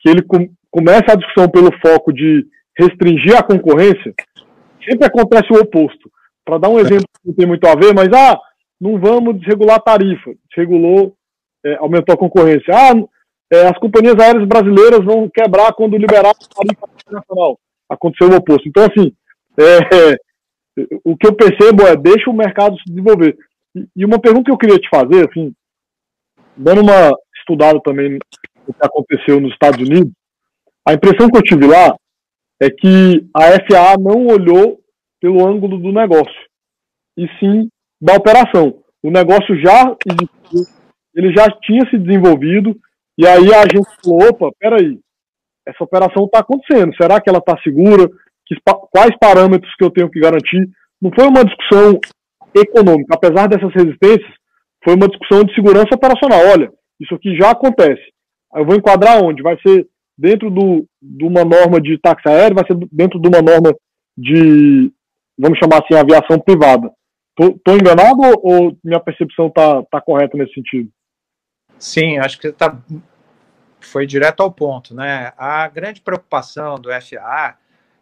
que 0.00 0.08
ele 0.08 0.22
com, 0.22 0.48
começa 0.70 1.12
a 1.12 1.16
discussão 1.16 1.48
pelo 1.48 1.70
foco 1.80 2.12
de 2.12 2.46
restringir 2.76 3.36
a 3.36 3.42
concorrência, 3.42 4.14
sempre 4.84 5.06
acontece 5.06 5.52
o 5.52 5.60
oposto. 5.60 6.10
Para 6.44 6.58
dar 6.58 6.68
um 6.68 6.78
exemplo 6.78 7.06
que 7.06 7.28
não 7.28 7.34
tem 7.34 7.46
muito 7.46 7.66
a 7.66 7.74
ver, 7.74 7.94
mas 7.94 8.08
ah, 8.12 8.38
não 8.80 8.98
vamos 8.98 9.38
desregular 9.38 9.76
a 9.76 9.80
tarifa. 9.80 10.32
Desregulou, 10.50 11.16
é, 11.64 11.76
aumentou 11.76 12.14
a 12.14 12.18
concorrência. 12.18 12.74
Ah, 12.74 12.92
é, 13.52 13.66
as 13.66 13.78
companhias 13.78 14.18
aéreas 14.18 14.46
brasileiras 14.46 15.04
vão 15.04 15.28
quebrar 15.28 15.72
quando 15.72 15.96
liberar 15.96 16.30
a 16.30 16.34
tarifa 16.34 16.86
internacional. 17.00 17.58
Aconteceu 17.88 18.30
o 18.30 18.36
oposto. 18.36 18.68
Então, 18.68 18.84
assim, 18.84 19.12
é, 19.58 20.16
o 21.04 21.16
que 21.16 21.26
eu 21.26 21.34
percebo 21.34 21.86
é 21.86 21.96
deixa 21.96 22.28
o 22.28 22.34
mercado 22.34 22.76
se 22.78 22.84
desenvolver. 22.86 23.36
E, 23.74 23.86
e 23.96 24.04
uma 24.04 24.20
pergunta 24.20 24.44
que 24.44 24.50
eu 24.50 24.58
queria 24.58 24.78
te 24.78 24.88
fazer, 24.88 25.28
assim, 25.28 25.52
dando 26.56 26.82
uma 26.82 27.16
estudada 27.38 27.80
também 27.82 28.10
no 28.10 28.18
que 28.74 28.80
aconteceu 28.82 29.40
nos 29.40 29.52
Estados 29.52 29.80
Unidos, 29.80 30.12
a 30.86 30.92
impressão 30.92 31.28
que 31.28 31.36
eu 31.36 31.42
tive 31.42 31.66
lá 31.66 31.94
é 32.60 32.70
que 32.70 33.26
a 33.34 33.42
FAA 33.66 33.96
não 33.98 34.26
olhou 34.26 34.80
pelo 35.20 35.46
ângulo 35.46 35.78
do 35.78 35.92
negócio, 35.92 36.34
e 37.16 37.26
sim 37.38 37.68
da 38.00 38.14
operação. 38.14 38.82
O 39.02 39.10
negócio 39.10 39.58
já 39.60 39.96
existiu, 40.06 40.74
ele 41.14 41.32
já 41.34 41.46
tinha 41.62 41.88
se 41.90 41.98
desenvolvido, 41.98 42.76
e 43.18 43.26
aí 43.26 43.54
a 43.54 43.62
gente 43.62 43.86
falou, 44.02 44.28
opa, 44.28 44.50
peraí, 44.58 44.98
essa 45.66 45.82
operação 45.82 46.24
está 46.24 46.40
acontecendo, 46.40 46.94
será 46.96 47.20
que 47.20 47.28
ela 47.28 47.38
está 47.38 47.56
segura? 47.62 48.08
Que, 48.46 48.56
quais 48.90 49.16
parâmetros 49.18 49.74
que 49.76 49.84
eu 49.84 49.90
tenho 49.90 50.10
que 50.10 50.20
garantir? 50.20 50.68
Não 51.00 51.10
foi 51.14 51.26
uma 51.26 51.44
discussão 51.44 51.98
econômica, 52.54 53.14
apesar 53.14 53.48
dessas 53.48 53.72
resistências, 53.72 54.30
foi 54.84 54.94
uma 54.94 55.08
discussão 55.08 55.44
de 55.44 55.54
segurança 55.54 55.94
operacional. 55.94 56.40
Olha, 56.52 56.70
isso 57.00 57.14
aqui 57.14 57.34
já 57.36 57.50
acontece. 57.50 58.02
Eu 58.54 58.66
vou 58.66 58.76
enquadrar 58.76 59.22
onde? 59.22 59.42
Vai 59.42 59.58
ser 59.66 59.86
dentro 60.16 60.50
do, 60.50 60.86
de 61.02 61.24
uma 61.24 61.44
norma 61.44 61.80
de 61.80 61.98
táxi 61.98 62.28
aéreo, 62.28 62.54
vai 62.54 62.66
ser 62.66 62.76
dentro 62.90 63.20
de 63.20 63.28
uma 63.28 63.42
norma 63.42 63.74
de, 64.16 64.92
vamos 65.38 65.58
chamar 65.58 65.82
assim, 65.82 65.94
aviação 65.94 66.38
privada. 66.38 66.90
Estou 67.38 67.76
enganado 67.76 68.20
ou, 68.42 68.76
minha 68.82 69.00
percepção 69.00 69.48
está 69.48 69.82
tá 69.84 70.00
correta 70.00 70.36
nesse 70.36 70.54
sentido? 70.54 70.88
Sim, 71.78 72.18
acho 72.18 72.38
que 72.38 72.52
tá, 72.52 72.78
foi 73.80 74.06
direto 74.06 74.42
ao 74.42 74.52
ponto. 74.52 74.94
Né? 74.94 75.32
A 75.36 75.66
grande 75.68 76.00
preocupação 76.00 76.76
do 76.76 76.90
FAA, 76.90 77.56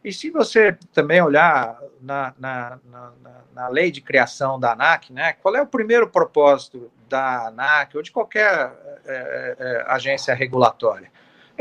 e 0.04 0.12
se 0.12 0.30
você 0.30 0.76
também 0.92 1.22
olhar 1.22 1.78
na, 2.00 2.34
na, 2.38 2.78
na, 2.84 3.12
na 3.54 3.68
lei 3.68 3.90
de 3.90 4.00
criação 4.00 4.58
da 4.58 4.72
ANAC, 4.72 5.12
né, 5.12 5.34
qual 5.34 5.54
é 5.54 5.62
o 5.62 5.66
primeiro 5.66 6.08
propósito 6.08 6.90
da 7.08 7.46
ANAC 7.46 7.96
ou 7.96 8.02
de 8.02 8.10
qualquer 8.10 8.72
é, 9.06 9.56
é, 9.58 9.84
agência 9.86 10.34
regulatória? 10.34 11.10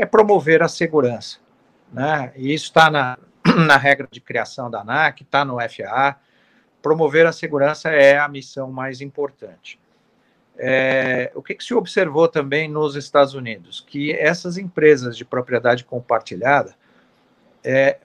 É 0.02 0.06
promover 0.06 0.64
a 0.64 0.68
segurança. 0.68 1.38
Né? 1.92 2.32
E 2.34 2.52
isso 2.52 2.64
está 2.64 2.90
na, 2.90 3.16
na 3.66 3.76
regra 3.76 4.08
de 4.10 4.20
criação 4.20 4.68
da 4.68 4.80
ANAC, 4.80 5.22
está 5.22 5.44
no 5.44 5.58
FAA. 5.60 6.16
Promover 6.82 7.24
a 7.24 7.30
segurança 7.30 7.88
é 7.88 8.18
a 8.18 8.26
missão 8.26 8.72
mais 8.72 9.00
importante. 9.00 9.78
É, 10.58 11.30
o 11.36 11.42
que, 11.42 11.54
que, 11.54 11.62
se 11.62 11.72
observou 11.72 12.26
também 12.26 12.68
nos 12.68 12.96
Estados 12.96 13.34
Unidos? 13.34 13.84
Que 13.86 14.12
essas 14.12 14.58
empresas 14.58 15.16
de 15.16 15.24
propriedade 15.24 15.84
compartilhada 15.84 16.74
é, 17.62 17.98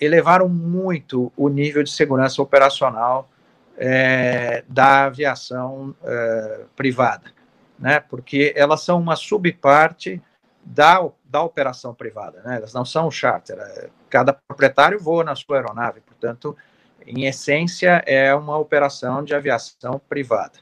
elevaram 0.00 0.48
muito 0.48 1.32
o 1.36 1.48
nível 1.48 1.82
de 1.82 1.90
segurança 1.90 2.40
operacional 2.40 3.28
é, 3.76 4.62
da 4.68 5.06
aviação 5.06 5.96
é, 6.04 6.60
privada, 6.76 7.32
né? 7.76 7.98
porque 7.98 8.52
elas 8.56 8.82
são 8.82 9.00
uma 9.00 9.16
subparte 9.16 10.22
da, 10.64 11.00
da 11.34 11.42
operação 11.42 11.92
privada, 11.92 12.40
né? 12.44 12.58
Elas 12.58 12.72
não 12.72 12.84
são 12.84 13.10
charter. 13.10 13.58
É, 13.58 13.88
cada 14.08 14.32
proprietário 14.32 15.00
voa 15.00 15.24
na 15.24 15.34
sua 15.34 15.56
aeronave, 15.56 16.00
portanto, 16.00 16.56
em 17.04 17.24
essência, 17.24 18.04
é 18.06 18.32
uma 18.32 18.56
operação 18.56 19.24
de 19.24 19.34
aviação 19.34 20.00
privada. 20.08 20.60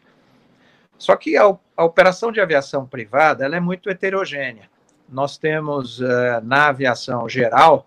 Só 0.96 1.14
que 1.14 1.36
a, 1.36 1.42
a 1.76 1.84
operação 1.84 2.32
de 2.32 2.40
aviação 2.40 2.86
privada 2.86 3.44
ela 3.44 3.54
é 3.54 3.60
muito 3.60 3.90
heterogênea. 3.90 4.70
Nós 5.06 5.36
temos 5.36 6.00
uh, 6.00 6.40
na 6.42 6.68
aviação 6.68 7.28
geral 7.28 7.86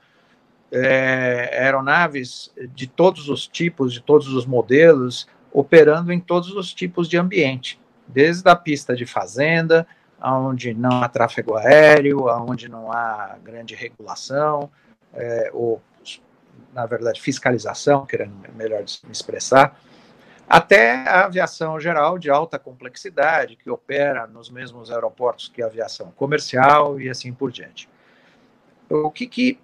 é, 0.71 1.57
aeronaves 1.59 2.53
de 2.75 2.85
todos 2.85 3.29
os 3.29 3.47
tipos, 3.47 3.93
de 3.93 4.01
todos 4.01 4.27
os 4.27 4.45
modelos, 4.45 5.27
operando 5.51 6.13
em 6.13 6.19
todos 6.19 6.51
os 6.51 6.71
tipos 6.71 7.09
de 7.09 7.17
ambiente, 7.17 7.79
desde 8.07 8.47
a 8.47 8.55
pista 8.55 8.95
de 8.95 9.07
fazenda 9.07 9.87
onde 10.33 10.73
não 10.73 11.03
há 11.03 11.07
tráfego 11.07 11.55
aéreo, 11.55 12.25
onde 12.27 12.67
não 12.67 12.91
há 12.91 13.37
grande 13.43 13.75
regulação, 13.75 14.71
é, 15.13 15.49
ou, 15.53 15.81
na 16.73 16.85
verdade, 16.85 17.21
fiscalização, 17.21 18.05
querendo 18.05 18.33
melhor 18.55 18.83
me 19.03 19.11
expressar, 19.11 19.79
até 20.47 21.07
a 21.07 21.25
aviação 21.25 21.79
geral 21.79 22.19
de 22.19 22.29
alta 22.29 22.59
complexidade, 22.59 23.55
que 23.55 23.69
opera 23.69 24.27
nos 24.27 24.49
mesmos 24.49 24.91
aeroportos 24.91 25.49
que 25.49 25.61
a 25.61 25.65
aviação 25.65 26.11
comercial 26.15 26.99
e 26.99 27.09
assim 27.09 27.33
por 27.33 27.51
diante. 27.51 27.89
O 28.89 29.09
que, 29.09 29.25
que 29.25 29.59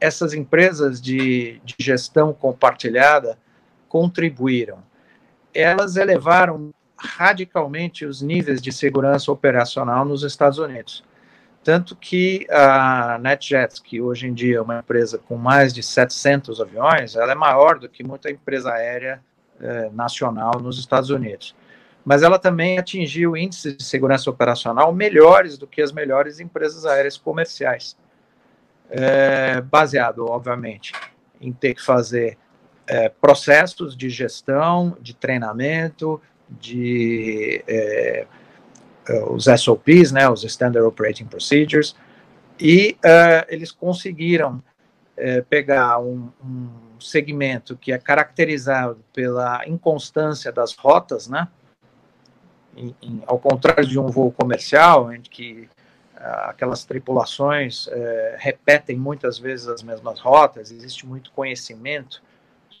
essas 0.00 0.34
empresas 0.34 1.00
de, 1.00 1.60
de 1.64 1.74
gestão 1.78 2.32
compartilhada 2.32 3.38
contribuíram? 3.88 4.82
Elas 5.54 5.96
elevaram 5.96 6.72
radicalmente 6.98 8.04
os 8.04 8.20
níveis 8.20 8.60
de 8.60 8.72
segurança 8.72 9.30
operacional 9.30 10.04
nos 10.04 10.22
Estados 10.22 10.58
Unidos. 10.58 11.04
Tanto 11.62 11.96
que 11.96 12.46
a 12.50 13.18
NetJets, 13.20 13.78
que 13.78 14.00
hoje 14.00 14.26
em 14.26 14.32
dia 14.32 14.56
é 14.58 14.60
uma 14.60 14.78
empresa 14.78 15.18
com 15.18 15.36
mais 15.36 15.72
de 15.72 15.82
700 15.82 16.60
aviões, 16.60 17.14
ela 17.14 17.32
é 17.32 17.34
maior 17.34 17.78
do 17.78 17.88
que 17.88 18.02
muita 18.02 18.30
empresa 18.30 18.72
aérea 18.72 19.20
eh, 19.60 19.90
nacional 19.92 20.60
nos 20.60 20.78
Estados 20.78 21.10
Unidos. 21.10 21.54
Mas 22.04 22.22
ela 22.22 22.38
também 22.38 22.78
atingiu 22.78 23.36
índices 23.36 23.76
de 23.76 23.84
segurança 23.84 24.30
operacional 24.30 24.92
melhores 24.92 25.58
do 25.58 25.66
que 25.66 25.82
as 25.82 25.92
melhores 25.92 26.40
empresas 26.40 26.86
aéreas 26.86 27.18
comerciais. 27.18 27.98
É, 28.88 29.60
baseado, 29.60 30.24
obviamente, 30.24 30.92
em 31.38 31.52
ter 31.52 31.74
que 31.74 31.82
fazer 31.82 32.38
é, 32.86 33.10
processos 33.10 33.94
de 33.94 34.08
gestão, 34.08 34.96
de 35.02 35.14
treinamento, 35.14 36.18
de 36.50 37.62
é, 37.66 38.26
é 39.08 39.24
os 39.30 39.44
SOPs, 39.44 40.12
né, 40.12 40.28
os 40.28 40.44
Standard 40.44 40.86
Operating 40.86 41.24
Procedures, 41.24 41.94
e 42.60 42.96
uh, 43.04 43.46
eles 43.48 43.70
conseguiram 43.70 44.56
uh, 44.56 45.44
pegar 45.48 45.98
um, 46.00 46.30
um, 46.44 46.68
segmento 47.00 47.76
que 47.76 47.92
é 47.92 47.98
caracterizado 47.98 48.98
pela 49.12 49.66
inconstância 49.68 50.50
das 50.50 50.74
rotas, 50.74 51.28
né, 51.28 51.46
em, 52.76 52.94
em, 53.00 53.22
ao 53.26 53.38
contrário 53.38 53.86
de 53.86 53.98
um 53.98 54.08
voo 54.08 54.32
comercial, 54.32 55.12
em 55.12 55.20
que 55.20 55.68
uh, 56.16 56.48
aquelas 56.48 56.84
tripulações 56.84 57.88
repetem 58.36 58.96
muitas 58.96 59.38
vezes 59.38 59.68
as 59.68 59.82
mesmas 59.82 60.18
rotas, 60.18 60.72
existe 60.72 61.06
muito 61.06 61.30
conhecimento 61.32 62.20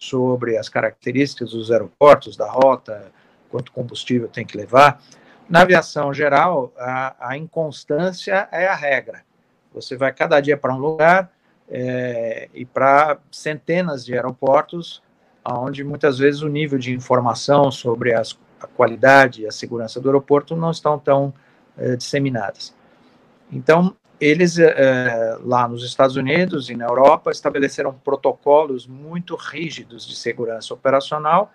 sobre 0.00 0.56
as 0.56 0.68
características 0.68 1.50
dos 1.50 1.70
aeroportos, 1.70 2.36
da 2.36 2.48
rota, 2.50 3.10
quanto 3.50 3.72
combustível 3.72 4.28
tem 4.28 4.44
que 4.44 4.56
levar. 4.56 5.02
Na 5.48 5.62
aviação 5.62 6.12
geral, 6.12 6.72
a, 6.76 7.30
a 7.30 7.36
inconstância 7.36 8.48
é 8.52 8.66
a 8.66 8.74
regra. 8.74 9.22
Você 9.72 9.96
vai 9.96 10.12
cada 10.12 10.40
dia 10.40 10.56
para 10.56 10.74
um 10.74 10.78
lugar 10.78 11.30
é, 11.70 12.48
e 12.52 12.64
para 12.64 13.18
centenas 13.30 14.04
de 14.04 14.14
aeroportos, 14.14 15.02
onde 15.44 15.82
muitas 15.82 16.18
vezes 16.18 16.42
o 16.42 16.48
nível 16.48 16.78
de 16.78 16.92
informação 16.92 17.70
sobre 17.70 18.14
as, 18.14 18.38
a 18.60 18.66
qualidade 18.66 19.42
e 19.42 19.46
a 19.46 19.52
segurança 19.52 20.00
do 20.00 20.08
aeroporto 20.08 20.54
não 20.54 20.70
estão 20.70 20.98
tão 20.98 21.32
é, 21.76 21.96
disseminadas. 21.96 22.74
Então, 23.50 23.96
eles 24.20 24.58
é, 24.58 25.38
lá 25.42 25.68
nos 25.68 25.84
Estados 25.84 26.16
Unidos 26.16 26.70
e 26.70 26.76
na 26.76 26.86
Europa 26.86 27.30
estabeleceram 27.30 27.94
protocolos 27.94 28.86
muito 28.86 29.36
rígidos 29.36 30.06
de 30.06 30.16
segurança 30.16 30.74
operacional 30.74 31.52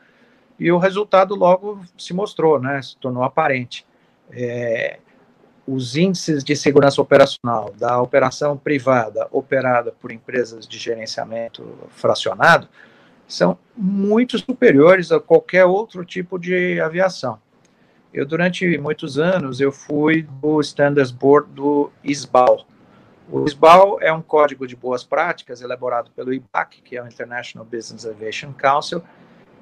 e 0.59 0.71
o 0.71 0.77
resultado 0.77 1.35
logo 1.35 1.81
se 1.97 2.13
mostrou, 2.13 2.59
né, 2.59 2.81
se 2.81 2.95
tornou 2.97 3.23
aparente. 3.23 3.85
É, 4.31 4.99
os 5.67 5.95
índices 5.95 6.43
de 6.43 6.55
segurança 6.55 7.01
operacional 7.01 7.73
da 7.77 8.01
operação 8.01 8.57
privada 8.57 9.27
operada 9.31 9.91
por 9.91 10.11
empresas 10.11 10.67
de 10.67 10.77
gerenciamento 10.77 11.63
fracionado 11.89 12.67
são 13.27 13.57
muito 13.75 14.37
superiores 14.37 15.11
a 15.11 15.19
qualquer 15.19 15.65
outro 15.65 16.03
tipo 16.03 16.37
de 16.37 16.79
aviação. 16.81 17.39
Eu, 18.13 18.25
durante 18.25 18.77
muitos 18.77 19.17
anos, 19.17 19.59
eu 19.59 19.71
fui 19.71 20.21
do 20.23 20.61
Standards 20.61 21.11
Board 21.11 21.49
do 21.51 21.91
ISBAL. 22.03 22.67
O 23.31 23.45
ISBAL 23.45 23.97
é 24.01 24.13
um 24.13 24.21
código 24.21 24.67
de 24.67 24.75
boas 24.75 25.03
práticas 25.03 25.61
elaborado 25.61 26.11
pelo 26.11 26.31
IBAC, 26.31 26.81
que 26.83 26.95
é 26.95 27.01
o 27.01 27.07
International 27.07 27.65
Business 27.65 28.05
Aviation 28.05 28.53
Council, 28.53 29.01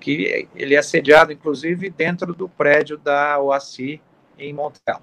que 0.02 0.48
ele 0.56 0.76
é 0.76 0.82
sediado, 0.82 1.32
inclusive, 1.32 1.90
dentro 1.90 2.34
do 2.34 2.50
prédio 2.50 2.98
da 2.98 3.40
OACI 3.40 4.02
em 4.38 4.52
Montreal. 4.52 5.02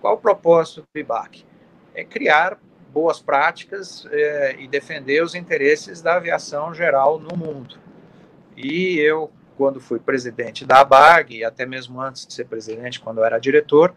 Qual 0.00 0.14
o 0.14 0.18
propósito 0.18 0.84
do 0.94 1.00
IBAC? 1.00 1.44
É 1.92 2.04
criar 2.04 2.58
boas 2.92 3.20
práticas 3.20 4.06
é, 4.10 4.56
e 4.60 4.68
defender 4.68 5.22
os 5.22 5.34
interesses 5.34 6.00
da 6.00 6.16
aviação 6.16 6.72
geral 6.72 7.18
no 7.18 7.36
mundo. 7.36 7.78
E 8.56 8.98
eu, 9.00 9.30
quando 9.56 9.80
fui 9.80 9.98
presidente 9.98 10.64
da 10.64 10.80
ABAG, 10.80 11.38
e 11.38 11.44
até 11.44 11.66
mesmo 11.66 12.00
antes 12.00 12.26
de 12.26 12.32
ser 12.32 12.46
presidente, 12.46 13.00
quando 13.00 13.18
eu 13.18 13.24
era 13.24 13.38
diretor, 13.38 13.92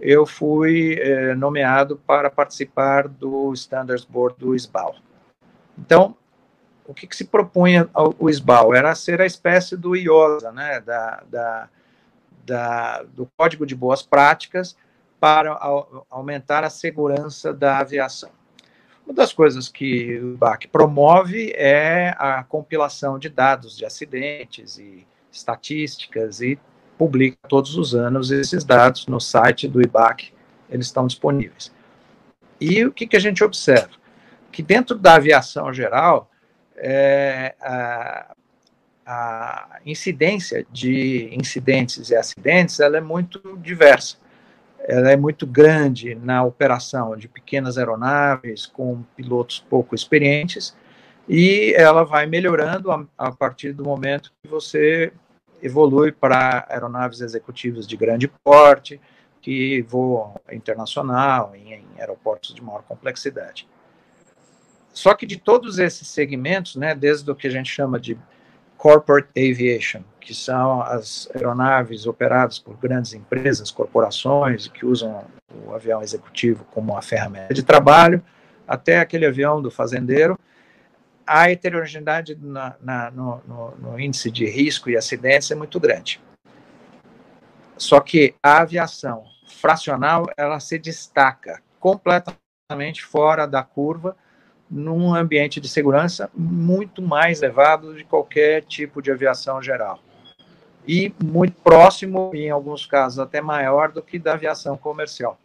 eu 0.00 0.24
fui 0.24 0.94
é, 0.98 1.34
nomeado 1.34 1.96
para 2.06 2.30
participar 2.30 3.08
do 3.08 3.52
Standards 3.52 4.04
Board 4.04 4.38
do 4.38 4.54
SBAL. 4.54 4.94
Então, 5.76 6.16
o 6.90 6.94
que, 6.94 7.06
que 7.06 7.14
se 7.14 7.24
propunha 7.24 7.88
o 8.18 8.28
SBAL? 8.28 8.74
Era 8.74 8.94
ser 8.96 9.20
a 9.20 9.26
espécie 9.26 9.76
do 9.76 9.94
IOSA, 9.94 10.50
né, 10.50 10.80
da, 10.80 11.22
da, 11.30 11.68
da, 12.44 13.02
do 13.14 13.30
Código 13.36 13.64
de 13.64 13.76
Boas 13.76 14.02
Práticas 14.02 14.76
para 15.20 15.56
aumentar 16.10 16.64
a 16.64 16.70
segurança 16.70 17.52
da 17.52 17.78
aviação. 17.78 18.30
Uma 19.06 19.14
das 19.14 19.32
coisas 19.32 19.68
que 19.68 20.18
o 20.18 20.36
BAC 20.36 20.66
promove 20.66 21.52
é 21.54 22.14
a 22.18 22.42
compilação 22.42 23.18
de 23.18 23.28
dados 23.28 23.76
de 23.76 23.84
acidentes 23.84 24.78
e 24.78 25.06
estatísticas 25.30 26.40
e 26.40 26.58
publica 26.98 27.36
todos 27.48 27.76
os 27.76 27.94
anos 27.94 28.32
esses 28.32 28.64
dados 28.64 29.06
no 29.06 29.20
site 29.20 29.68
do 29.68 29.80
IBAC, 29.80 30.32
eles 30.68 30.86
estão 30.86 31.06
disponíveis. 31.06 31.72
E 32.60 32.84
o 32.84 32.92
que, 32.92 33.06
que 33.06 33.16
a 33.16 33.20
gente 33.20 33.44
observa? 33.44 33.90
Que 34.50 34.62
dentro 34.62 34.98
da 34.98 35.14
aviação 35.14 35.72
geral, 35.72 36.30
é, 36.80 37.54
a, 37.60 38.34
a 39.06 39.80
incidência 39.84 40.66
de 40.72 41.28
incidentes 41.32 42.10
e 42.10 42.16
acidentes 42.16 42.80
ela 42.80 42.96
é 42.96 43.00
muito 43.00 43.58
diversa. 43.58 44.16
Ela 44.88 45.10
é 45.10 45.16
muito 45.16 45.46
grande 45.46 46.14
na 46.14 46.42
operação 46.42 47.14
de 47.16 47.28
pequenas 47.28 47.76
aeronaves 47.76 48.64
com 48.66 49.02
pilotos 49.14 49.64
pouco 49.68 49.94
experientes 49.94 50.74
e 51.28 51.74
ela 51.76 52.02
vai 52.02 52.26
melhorando 52.26 52.90
a, 52.90 53.04
a 53.18 53.30
partir 53.30 53.72
do 53.72 53.84
momento 53.84 54.32
que 54.42 54.48
você 54.48 55.12
evolui 55.62 56.10
para 56.10 56.66
aeronaves 56.70 57.20
executivas 57.20 57.86
de 57.86 57.96
grande 57.96 58.26
porte 58.42 58.98
que 59.42 59.82
voam 59.82 60.34
internacional 60.50 61.52
em, 61.54 61.74
em 61.74 61.84
aeroportos 61.98 62.54
de 62.54 62.62
maior 62.62 62.82
complexidade. 62.82 63.68
Só 64.92 65.14
que 65.14 65.26
de 65.26 65.36
todos 65.36 65.78
esses 65.78 66.08
segmentos, 66.08 66.76
né, 66.76 66.94
desde 66.94 67.30
o 67.30 67.34
que 67.34 67.46
a 67.46 67.50
gente 67.50 67.70
chama 67.70 67.98
de 67.98 68.18
corporate 68.76 69.28
aviation, 69.36 70.02
que 70.20 70.34
são 70.34 70.80
as 70.82 71.28
aeronaves 71.34 72.06
operadas 72.06 72.58
por 72.58 72.76
grandes 72.76 73.12
empresas, 73.12 73.70
corporações, 73.70 74.68
que 74.68 74.86
usam 74.86 75.24
o 75.66 75.74
avião 75.74 76.02
executivo 76.02 76.64
como 76.70 76.92
uma 76.92 77.02
ferramenta 77.02 77.52
de 77.52 77.62
trabalho, 77.62 78.22
até 78.66 78.98
aquele 78.98 79.26
avião 79.26 79.60
do 79.60 79.70
fazendeiro, 79.70 80.38
a 81.26 81.50
heterogeneidade 81.50 82.36
na, 82.40 82.74
na, 82.80 83.10
no, 83.10 83.40
no, 83.46 83.70
no 83.76 84.00
índice 84.00 84.30
de 84.30 84.46
risco 84.46 84.90
e 84.90 84.96
acidentes 84.96 85.50
é 85.50 85.54
muito 85.54 85.78
grande. 85.78 86.20
Só 87.76 88.00
que 88.00 88.34
a 88.42 88.58
aviação 88.58 89.24
fracional, 89.46 90.26
ela 90.36 90.58
se 90.58 90.78
destaca 90.78 91.62
completamente 91.78 93.04
fora 93.04 93.46
da 93.46 93.62
curva, 93.62 94.16
num 94.70 95.14
ambiente 95.14 95.60
de 95.60 95.68
segurança 95.68 96.30
muito 96.34 97.02
mais 97.02 97.42
elevado 97.42 97.94
de 97.94 98.04
qualquer 98.04 98.62
tipo 98.62 99.02
de 99.02 99.10
aviação 99.10 99.60
geral. 99.60 99.98
E 100.86 101.12
muito 101.22 101.54
próximo, 101.62 102.30
em 102.34 102.50
alguns 102.50 102.86
casos 102.86 103.18
até 103.18 103.40
maior, 103.40 103.90
do 103.90 104.00
que 104.00 104.18
da 104.18 104.34
aviação 104.34 104.76
comercial. 104.76 105.38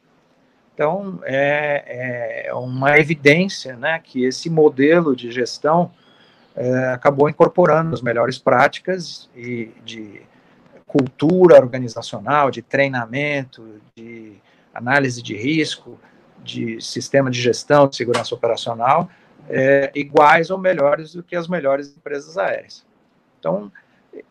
Então, 0.74 1.20
é, 1.24 2.46
é 2.48 2.54
uma 2.54 3.00
evidência 3.00 3.76
né, 3.76 4.00
que 4.04 4.26
esse 4.26 4.50
modelo 4.50 5.16
de 5.16 5.32
gestão 5.32 5.92
é, 6.56 6.90
acabou 6.90 7.30
incorporando 7.30 7.94
as 7.94 8.02
melhores 8.02 8.38
práticas 8.38 9.30
e 9.36 9.72
de 9.84 10.22
cultura 10.86 11.56
organizacional, 11.56 12.52
de 12.52 12.62
treinamento, 12.62 13.82
de 13.96 14.34
análise 14.74 15.22
de 15.22 15.36
risco, 15.36 16.00
de 16.46 16.80
sistema 16.80 17.30
de 17.30 17.42
gestão 17.42 17.88
de 17.88 17.96
segurança 17.96 18.34
operacional 18.34 19.10
é, 19.50 19.92
iguais 19.96 20.50
ou 20.50 20.58
melhores 20.58 21.14
do 21.14 21.24
que 21.24 21.36
as 21.36 21.48
melhores 21.48 21.96
empresas 21.96 22.38
aéreas. 22.38 22.86
Então, 23.40 23.72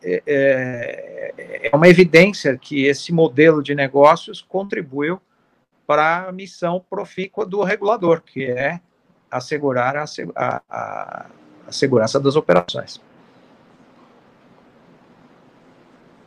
é, 0.03 0.23
é, 0.25 1.69
é 1.71 1.75
uma 1.75 1.87
evidência 1.87 2.57
que 2.57 2.85
esse 2.85 3.11
modelo 3.11 3.61
de 3.61 3.75
negócios 3.75 4.41
contribuiu 4.41 5.21
para 5.85 6.27
a 6.27 6.31
missão 6.31 6.83
profícua 6.89 7.45
do 7.45 7.61
regulador, 7.61 8.21
que 8.21 8.45
é 8.45 8.79
assegurar 9.29 9.95
a, 9.95 10.05
a, 10.35 11.25
a 11.67 11.71
segurança 11.71 12.19
das 12.19 12.35
operações. 12.35 12.99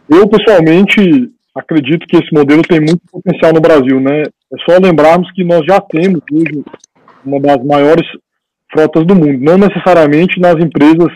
Eu, 0.08 0.26
pessoalmente, 0.28 1.32
acredito 1.58 2.06
que 2.06 2.16
esse 2.16 2.32
modelo 2.32 2.62
tem 2.62 2.80
muito 2.80 3.00
potencial 3.10 3.52
no 3.52 3.60
Brasil, 3.60 4.00
né? 4.00 4.22
É 4.22 4.56
só 4.68 4.78
lembrarmos 4.78 5.30
que 5.32 5.44
nós 5.44 5.64
já 5.66 5.80
temos 5.80 6.20
hoje 6.32 6.64
uma 7.24 7.40
das 7.40 7.64
maiores 7.64 8.06
frotas 8.72 9.06
do 9.06 9.14
mundo, 9.14 9.38
não 9.38 9.58
necessariamente 9.58 10.40
nas 10.40 10.56
empresas 10.56 11.12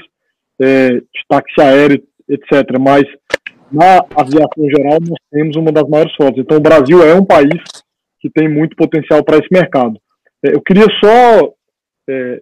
é, 0.60 0.88
de 0.90 1.22
táxi 1.28 1.60
aéreo, 1.60 2.02
etc., 2.28 2.78
mas 2.80 3.04
na 3.70 4.04
aviação 4.14 4.68
geral 4.68 4.98
nós 5.00 5.18
temos 5.30 5.56
uma 5.56 5.72
das 5.72 5.88
maiores 5.88 6.14
frotas. 6.14 6.38
Então 6.38 6.58
o 6.58 6.62
Brasil 6.62 7.02
é 7.02 7.14
um 7.14 7.24
país 7.24 7.62
que 8.20 8.30
tem 8.30 8.48
muito 8.48 8.76
potencial 8.76 9.24
para 9.24 9.38
esse 9.38 9.48
mercado. 9.50 9.98
É, 10.44 10.54
eu 10.54 10.60
queria 10.60 10.86
só 11.02 11.52
é, 12.08 12.40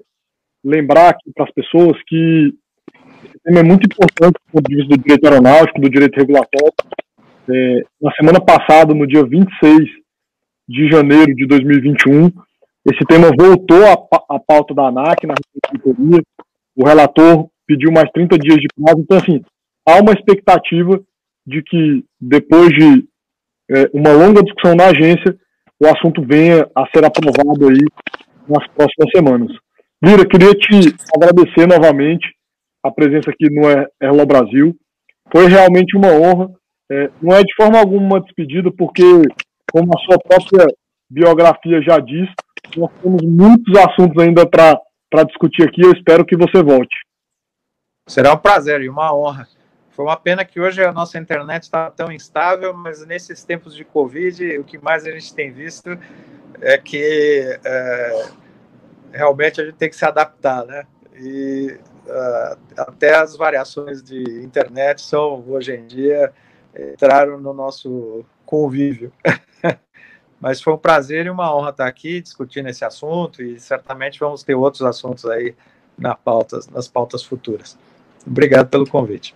lembrar 0.65 1.17
para 1.35 1.45
as 1.45 1.53
pessoas 1.53 1.97
que 2.07 2.53
esse 3.25 3.39
tema 3.45 3.61
é 3.61 3.63
muito 3.63 3.85
importante 3.85 4.41
ponto 4.51 4.69
de 4.69 4.77
vista 4.77 4.97
do 4.97 5.03
direito 5.03 5.25
aeronáutico, 5.25 5.81
do 5.81 5.91
direito 5.91 6.17
regulatório. 6.17 6.73
É, 7.53 7.83
na 8.01 8.13
semana 8.13 8.41
passada, 8.41 8.95
no 8.95 9.07
dia 9.07 9.25
26 9.25 9.89
de 10.69 10.89
janeiro 10.89 11.35
de 11.35 11.47
2021, 11.47 12.31
esse 12.87 13.05
tema 13.09 13.31
voltou 13.39 13.85
à, 13.87 14.39
pauta 14.39 14.73
da 14.75 14.89
ANAC 14.89 15.27
na 15.27 15.35
reitoria. 15.71 16.23
O 16.77 16.87
relator 16.87 17.49
pediu 17.67 17.91
mais 17.93 18.11
30 18.13 18.39
dias 18.39 18.57
de 18.57 18.69
prazo. 18.75 19.01
Então, 19.01 19.19
assim, 19.19 19.43
há 19.87 20.01
uma 20.01 20.13
expectativa 20.13 21.01
de 21.47 21.63
que, 21.63 22.05
depois 22.21 22.69
de 22.71 23.05
é, 23.71 23.91
uma 23.93 24.13
longa 24.13 24.43
discussão 24.43 24.75
na 24.75 24.87
agência, 24.87 25.37
o 25.81 25.87
assunto 25.87 26.23
venha 26.25 26.69
a 26.75 26.87
ser 26.95 27.05
aprovado 27.05 27.69
aí 27.69 27.85
nas 28.49 28.67
próximas 28.69 29.11
semanas. 29.15 29.51
Lira, 30.03 30.27
queria 30.27 30.53
te 30.53 30.95
agradecer 31.15 31.67
novamente 31.67 32.27
a 32.83 32.91
presença 32.91 33.31
aqui 33.31 33.51
no 33.51 33.63
Erlo 34.01 34.27
Brasil. 34.27 34.75
Foi 35.33 35.47
realmente 35.47 35.97
uma 35.97 36.09
honra. 36.09 36.51
É, 36.91 37.11
não 37.23 37.37
é 37.37 37.43
de 37.43 37.55
forma 37.55 37.79
alguma 37.79 38.03
uma 38.03 38.21
despedida, 38.21 38.71
porque, 38.77 39.05
como 39.73 39.91
a 39.97 40.01
sua 40.01 40.19
própria 40.19 40.67
biografia 41.09 41.81
já 41.83 41.99
diz, 41.99 42.29
nós 42.77 42.91
temos 43.01 43.23
muitos 43.23 43.77
assuntos 43.79 44.23
ainda 44.23 44.47
para 44.47 45.25
discutir 45.25 45.63
aqui. 45.63 45.83
Eu 45.83 45.93
espero 45.93 46.25
que 46.25 46.37
você 46.37 46.63
volte. 46.63 46.97
Será 48.09 48.33
um 48.33 48.39
prazer 48.39 48.81
e 48.81 48.89
uma 48.89 49.15
honra. 49.15 49.47
Foi 49.91 50.05
uma 50.05 50.17
pena 50.17 50.45
que 50.45 50.61
hoje 50.61 50.83
a 50.83 50.93
nossa 50.93 51.19
internet 51.19 51.65
está 51.65 51.91
tão 51.91 52.11
instável, 52.11 52.75
mas 52.75 53.07
nesses 53.07 53.45
tempos 53.45 53.75
de 53.75 53.85
Covid, 53.85 54.59
o 54.59 54.65
que 54.65 54.79
mais 54.79 55.07
a 55.07 55.11
gente 55.11 55.35
tem 55.35 55.53
visto 55.53 55.91
é 56.61 56.79
que 56.79 57.59
é, 57.65 58.29
realmente 59.13 59.61
a 59.61 59.65
gente 59.65 59.77
tem 59.77 59.91
que 59.91 59.97
se 59.97 60.05
adaptar, 60.05 60.65
né? 60.65 60.85
E 61.15 61.79
uh, 62.07 62.59
até 62.77 63.15
as 63.15 63.37
variações 63.37 64.03
de 64.03 64.43
internet 64.43 65.03
são, 65.03 65.45
hoje 65.47 65.75
em 65.75 65.87
dia, 65.87 66.33
entraram 66.77 67.41
no 67.41 67.53
nosso 67.53 68.25
convívio. 68.45 69.13
Mas 70.41 70.63
foi 70.63 70.73
um 70.73 70.79
prazer 70.79 71.27
e 71.27 71.31
uma 71.31 71.55
honra 71.55 71.71
estar 71.71 71.87
aqui 71.87 72.21
discutindo 72.21 72.69
esse 72.69 72.85
assunto 72.85 73.43
e 73.43 73.61
certamente 73.61 74.19
vamos 74.19 74.43
ter 74.43 74.55
outros 74.55 74.83
assuntos 74.83 75.27
aí 75.27 75.55
na 75.99 76.15
pauta, 76.15 76.61
nas 76.73 76.89
pautas 76.89 77.23
futuras. 77.23 77.79
Obrigado 78.27 78.69
pelo 78.69 78.89
convite. 78.89 79.35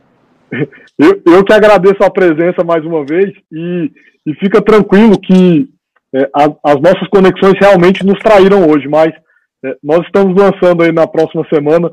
Eu, 0.99 1.23
eu 1.27 1.44
que 1.44 1.53
agradeço 1.53 2.03
a 2.03 2.11
presença 2.11 2.64
mais 2.64 2.85
uma 2.85 3.05
vez 3.05 3.35
e, 3.53 3.92
e 4.27 4.35
fica 4.37 4.62
tranquilo 4.62 5.20
que 5.20 5.68
é, 6.14 6.31
a, 6.35 6.73
as 6.73 6.81
nossas 6.81 7.09
conexões 7.09 7.55
realmente 7.61 8.05
nos 8.05 8.18
traíram 8.20 8.66
hoje, 8.68 8.88
mas 8.88 9.12
é, 9.64 9.77
nós 9.83 10.01
estamos 10.07 10.35
lançando 10.35 10.83
aí 10.83 10.92
na 10.92 11.07
próxima 11.07 11.47
semana 11.53 11.90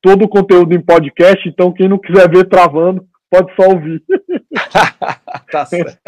todo 0.00 0.24
o 0.24 0.28
conteúdo 0.28 0.72
em 0.72 0.80
podcast, 0.80 1.48
então 1.48 1.72
quem 1.72 1.88
não 1.88 1.98
quiser 1.98 2.30
ver 2.30 2.48
travando, 2.48 3.04
pode 3.30 3.52
só 3.56 3.68
ouvir. 3.70 4.02
tá 5.50 5.66
certo. 5.66 5.98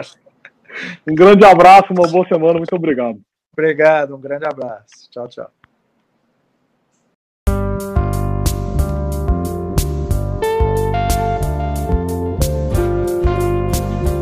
Um 1.06 1.14
grande 1.14 1.44
abraço, 1.44 1.92
uma 1.92 2.06
boa 2.08 2.26
semana, 2.28 2.54
muito 2.54 2.74
obrigado. 2.74 3.20
Obrigado, 3.52 4.14
um 4.14 4.20
grande 4.20 4.46
abraço. 4.46 5.10
Tchau, 5.10 5.28
tchau. 5.28 5.57